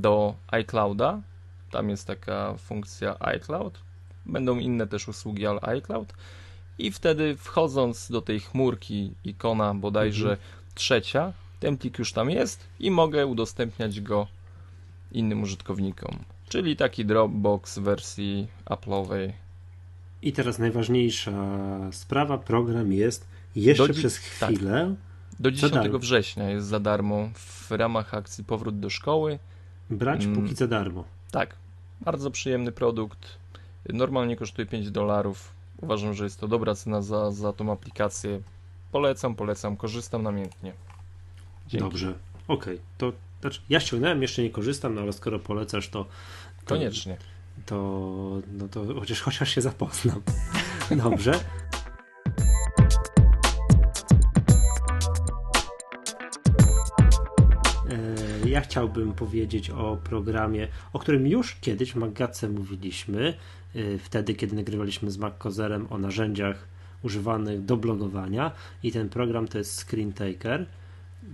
[0.00, 1.22] do iClouda.
[1.70, 3.78] Tam jest taka funkcja iCloud.
[4.26, 6.12] Będą inne też usługi, ale iCloud.
[6.78, 10.48] I wtedy wchodząc do tej chmurki, ikona bodajże mhm.
[10.74, 14.26] trzecia, ten plik już tam jest i mogę udostępniać go
[15.12, 16.18] innym użytkownikom.
[16.48, 19.32] Czyli taki Dropbox w wersji Apple'owej.
[20.22, 21.32] I teraz najważniejsza
[21.92, 23.26] sprawa, program jest
[23.56, 24.50] jeszcze przez tak.
[24.50, 24.94] chwilę.
[24.98, 25.06] Tak.
[25.40, 29.38] Do 10 września jest za darmo w ramach akcji Powrót do szkoły.
[29.90, 31.04] Brać mm, póki za darmo.
[31.30, 31.56] Tak.
[32.00, 33.38] Bardzo przyjemny produkt.
[33.88, 35.52] Normalnie kosztuje 5 dolarów.
[35.80, 38.40] Uważam, że jest to dobra cena za, za tą aplikację.
[38.92, 40.72] Polecam, polecam, korzystam namiętnie.
[41.68, 41.84] Dzięki.
[41.84, 42.14] Dobrze,
[42.48, 42.74] okej.
[42.74, 42.86] Okay.
[42.98, 46.04] To znaczy, ja ściągnąłem, jeszcze nie korzystam, no ale skoro polecasz, to.
[46.04, 46.08] to
[46.64, 47.16] Koniecznie.
[47.66, 47.76] To,
[48.52, 50.22] no to chociaż, chociaż się zapoznam.
[51.04, 51.40] Dobrze.
[58.56, 63.34] Ja chciałbym powiedzieć o programie, o którym już kiedyś w Magace mówiliśmy,
[63.74, 66.68] e, wtedy kiedy nagrywaliśmy z MacCozerem o narzędziach
[67.02, 68.52] używanych do blogowania.
[68.82, 70.12] I ten program to jest Screen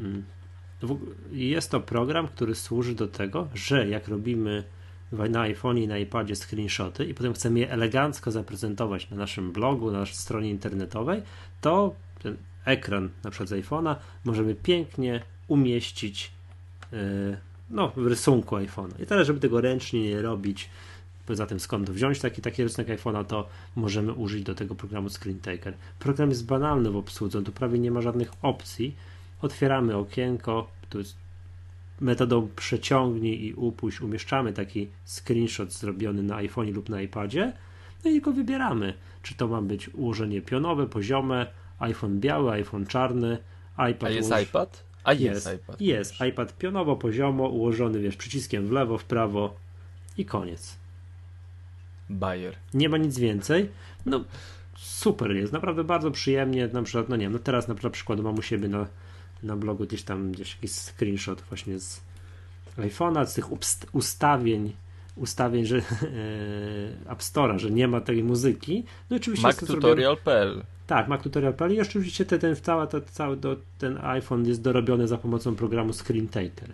[0.01, 0.25] mm,
[1.33, 4.64] jest to program, który służy do tego, że jak robimy
[5.12, 9.91] na iPhone i na iPadzie screenshoty i potem chcemy je elegancko zaprezentować na naszym blogu,
[9.91, 11.23] na naszej stronie internetowej,
[11.61, 16.33] to ten ekran na przykład z iPhone'a możemy pięknie umieścić
[17.70, 19.03] no, w rysunku iPhone'a.
[19.03, 20.70] I teraz, żeby tego ręcznie nie robić,
[21.26, 25.38] poza tym skąd wziąć taki, taki rysunek iPhone'a, to możemy użyć do tego programu Screen
[25.38, 25.74] Taker.
[25.99, 28.97] Program jest banalny w obsłudze, tu prawie nie ma żadnych opcji,
[29.43, 31.16] otwieramy okienko, tu jest
[32.01, 37.53] metodą przeciągnij i upuść, umieszczamy taki screenshot zrobiony na iPhone lub na iPadzie,
[38.05, 38.95] no i go wybieramy.
[39.22, 41.47] Czy to ma być ułożenie pionowe, poziome,
[41.78, 43.38] iPhone biały, iPhone czarny,
[43.90, 44.03] iPad.
[44.03, 44.84] A jest iPad?
[45.05, 45.81] A jest, jest iPad.
[45.81, 49.57] Jest iPad pionowo, poziomo, ułożony wiesz, przyciskiem w lewo, w prawo
[50.19, 50.77] i koniec.
[52.11, 52.57] Bayer.
[52.75, 53.69] Nie ma nic więcej.
[54.07, 54.25] No
[54.77, 56.69] super jest, naprawdę bardzo przyjemnie.
[56.73, 58.87] Na przykład, no nie wiem, no teraz na przykład mam u siebie na
[59.43, 62.01] na blogu gdzieś tam gdzieś jakiś screenshot właśnie z
[62.77, 63.47] iPhone'a, z tych
[63.95, 64.73] ustawień
[65.17, 65.77] ustawień, że
[67.07, 68.85] e, App Store'a, że nie ma tej muzyki.
[69.11, 72.57] No oczywiście MacTutorial.pl Tak, MacTutorial.pl i oczywiście ten, ten,
[73.11, 76.71] cały do, ten iPhone jest dorobiony za pomocą programu Screen Taker.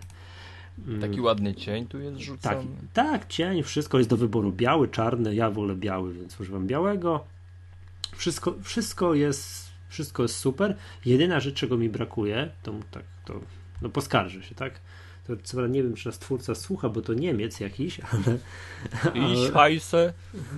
[0.87, 1.01] Mm.
[1.01, 2.55] Taki ładny cień tu jest rzucony.
[2.55, 7.23] Tak, tak, cień, wszystko jest do wyboru biały, czarny, ja wolę biały, więc używam białego.
[8.15, 10.75] Wszystko, wszystko jest wszystko jest super.
[11.05, 13.39] Jedyna rzecz, czego mi brakuje, to tak, to
[13.81, 14.73] no poskarżę się, tak?
[15.29, 18.37] To co prawda nie wiem, czy nas twórca słucha, bo to Niemiec jakiś, ale...
[19.13, 19.53] Ich.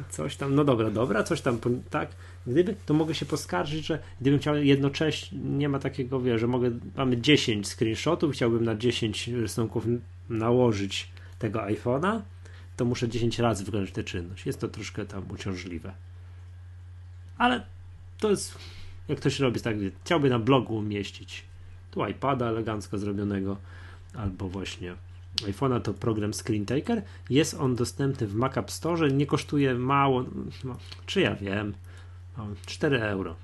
[0.10, 1.60] Coś tam, no dobra, dobra, coś tam,
[1.90, 2.10] tak.
[2.48, 6.72] Gdyby, to mogę się poskarżyć, że gdybym chciał jednocześnie, nie ma takiego, wie, że mogę,
[6.96, 9.86] mamy 10 screenshotów, chciałbym na 10 rysunków
[10.30, 12.22] nałożyć tego iPhone'a,
[12.78, 14.46] to muszę 10 razy wykonać tę czynność.
[14.46, 15.94] Jest to troszkę tam uciążliwe.
[17.38, 17.66] Ale
[18.20, 18.58] to jest
[19.08, 21.44] jak ktoś robi tak, chciałby na blogu umieścić
[21.92, 23.58] tu iPada elegancko zrobionego,
[24.14, 24.95] albo właśnie
[25.36, 27.01] iPhone'a to program Screen Taker.
[27.30, 30.26] Jest on dostępny w Mac App Store, nie kosztuje mało,
[30.64, 31.74] no, czy ja wiem,
[32.66, 33.36] 4 euro.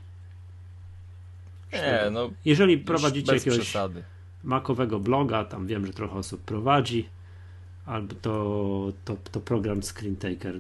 [1.72, 2.04] 4.
[2.06, 4.04] Nie, no, Jeżeli prowadzicie jakiegoś przesady.
[4.44, 7.10] makowego bloga, tam wiem, że trochę osób prowadzi,
[7.86, 10.60] albo to, to, to program Screen Taker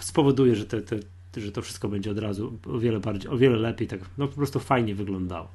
[0.00, 0.96] spowoduje, że te, te
[1.36, 4.34] że to wszystko będzie od razu o wiele bardziej, o wiele lepiej, tak no po
[4.36, 5.48] prostu fajnie wyglądało.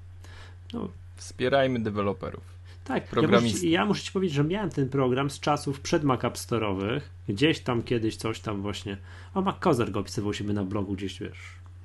[0.73, 0.89] No.
[1.15, 2.52] Wspierajmy deweloperów.
[2.83, 6.23] Tak, ja muszę, ja muszę ci powiedzieć, że miałem ten program z czasów przed Mac
[6.23, 8.97] App Store'owych, gdzieś tam kiedyś coś tam właśnie,
[9.33, 11.39] o Mac Kozer go opisywał siebie na blogu gdzieś, wiesz,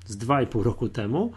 [0.05, 1.31] z 2,5 roku temu.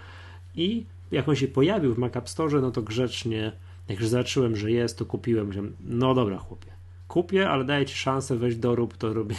[0.55, 3.53] I jak on się pojawił w Mac App Store, no to grzecznie,
[3.89, 6.73] jak już zobaczyłem, że jest, to kupiłem, no dobra chłopie,
[7.09, 9.37] kupię, ale daję ci szansę, weź dorób, to robię,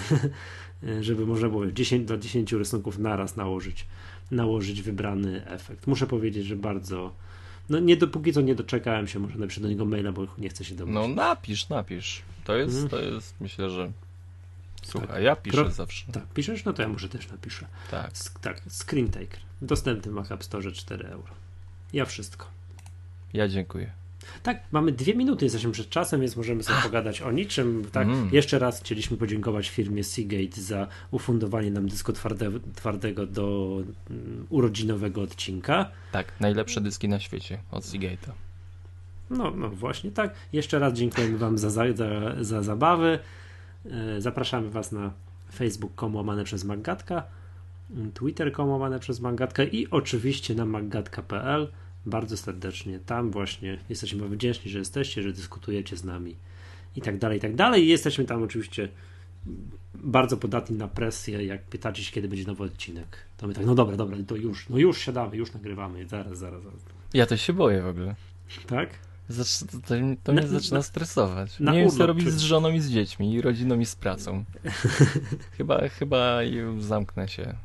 [1.02, 3.86] żeby można było 10 do 10 rysunków naraz nałożyć,
[4.32, 5.88] nałożyć wybrany efekt.
[5.88, 7.14] Muszę powiedzieć, że bardzo
[7.70, 10.66] no nie dopóki co nie doczekałem się, może napiszę do niego maila, bo nie chcę
[10.66, 11.08] się domyślić.
[11.08, 12.22] No napisz, napisz.
[12.44, 12.90] To jest, mm.
[12.90, 13.92] to jest myślę, że
[14.84, 15.24] Słuchaj, tak.
[15.24, 16.12] ja piszę zawsze.
[16.12, 16.66] Tak, piszesz?
[16.66, 17.68] No to ja może też napiszę.
[17.92, 18.12] Tak.
[18.42, 19.40] tak, Screen Taker.
[19.62, 21.34] Dostępny w App Store 4 euro.
[21.94, 22.48] Ja wszystko.
[23.34, 23.92] Ja dziękuję.
[24.44, 27.86] Tak, mamy dwie minuty, jesteśmy przed czasem, więc możemy sobie pogadać o niczym.
[27.92, 28.30] Tak, mm.
[28.32, 33.68] jeszcze raz chcieliśmy podziękować firmie Seagate za ufundowanie nam dysku twarde, twardego do
[34.10, 35.90] um, urodzinowego odcinka.
[36.12, 38.32] Tak, najlepsze dyski na świecie od Seagate'a.
[39.30, 40.34] No, no właśnie tak.
[40.54, 42.06] Jeszcze raz dziękujemy Wam za, za,
[42.42, 43.20] za zabawy.
[43.92, 45.12] E, zapraszamy Was na
[45.54, 47.24] facebook.com łamane przez Maggatka,
[48.14, 51.68] twitter.com łamane przez Maggatka i oczywiście na maggatka.pl
[52.06, 53.00] bardzo serdecznie.
[53.00, 56.36] Tam właśnie jesteśmy wdzięczni, że jesteście, że dyskutujecie z nami
[56.96, 57.84] i tak dalej, i tak dalej.
[57.84, 58.90] I jesteśmy tam oczywiście
[59.96, 63.18] bardzo podatni na presję, jak pytacie się, kiedy będzie nowy odcinek.
[63.38, 66.64] To my tak, no dobra, dobra, to już, no już siadamy, już nagrywamy, zaraz, zaraz,
[66.64, 66.80] zaraz.
[67.14, 68.16] Ja też się boję w ogóle.
[68.68, 68.90] Tak?
[69.30, 69.78] Zacz, to,
[70.24, 71.60] to, mnie na, zaczyna na, stresować.
[71.60, 74.44] Na nie wiem, co robić z żoną i z dziećmi, i rodziną i z pracą.
[75.58, 76.40] chyba, chyba
[76.80, 77.56] zamknę się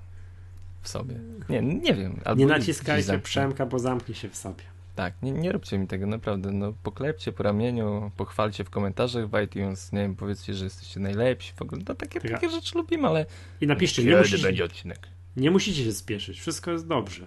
[0.82, 1.20] w sobie.
[1.48, 2.20] Nie, nie wiem.
[2.24, 4.62] Albo nie naciskajcie Przemka, bo zamknie się w sobie.
[4.98, 6.52] Tak, nie, nie róbcie mi tego, naprawdę.
[6.52, 11.52] No, poklepcie po ramieniu, pochwalcie w komentarzach w iTunes, nie wiem, powiedzcie, że jesteście najlepsi.
[11.56, 13.26] W ogóle no, takie, takie rzeczy lubimy, ale.
[13.60, 14.98] I napiszcie, nie, musicie, będzie odcinek.
[15.36, 17.26] Nie musicie się spieszyć, wszystko jest dobrze.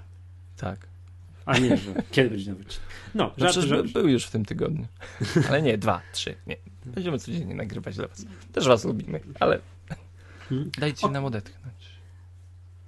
[0.58, 0.88] Tak.
[1.46, 2.88] A nie, że kiedy będzie nowy odcinek.
[3.16, 3.92] No, no żart, żart.
[3.92, 4.86] był już w tym tygodniu.
[5.50, 6.36] Ale nie, dwa, trzy.
[6.48, 6.56] Nie.
[6.86, 8.26] Będziemy codziennie nagrywać dla was.
[8.54, 9.60] Też was lubimy, ale
[10.50, 10.72] hmm?
[10.78, 11.12] dajcie o...
[11.12, 11.76] nam odetchnąć.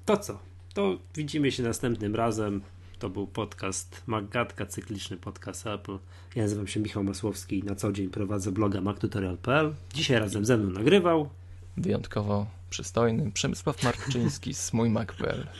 [0.06, 0.53] To co?
[0.74, 2.62] To widzimy się następnym razem.
[3.00, 5.98] To był podcast Maggatka, cykliczny podcast Apple.
[6.36, 9.74] Ja nazywam się Michał Masłowski i na co dzień prowadzę bloga mactutorial.pl.
[9.94, 11.30] Dzisiaj razem ze mną nagrywał
[11.78, 15.48] wyjątkowo przystojny Przemysław Marczyński z mój Mac.pl.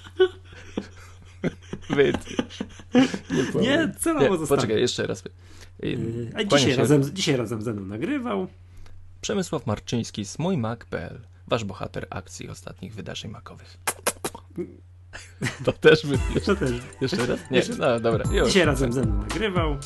[1.90, 4.62] Nie, nie celowo zostawię.
[4.62, 5.24] Poczekaj, jeszcze raz.
[5.80, 6.76] Yy, a dzisiaj, się...
[6.76, 8.48] razem, dzisiaj razem ze mną nagrywał
[9.22, 11.22] Przemysław Marczyński z mój Mac.pl.
[11.48, 13.78] Wasz bohater akcji ostatnich wydarzeń makowych.
[15.66, 16.18] To też by.
[16.46, 16.72] To też.
[17.02, 17.40] Jeszcze raz?
[17.52, 17.76] Nie, Jeszcze...
[17.76, 18.24] no dobra.
[18.32, 18.48] Już.
[18.48, 19.78] Dzisiaj razem ze mną nagrywał.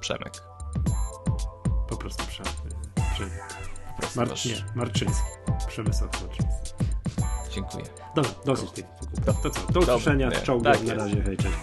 [0.00, 0.32] Przemek.
[1.88, 2.52] Po prostu Przemek.
[3.14, 3.32] Przemek.
[3.96, 4.28] Po prostu Mar...
[4.28, 5.24] Nie, Marczyński.
[5.68, 6.74] Przemysław Marczyński.
[7.50, 7.84] Dziękuję.
[8.14, 8.84] Dobra, dosyć tych
[9.26, 9.72] To, to co?
[9.72, 10.30] Do usłyszenia.
[10.30, 10.72] Czołgiem.
[10.72, 11.22] Tak na razie.
[11.22, 11.54] Hej, cześć.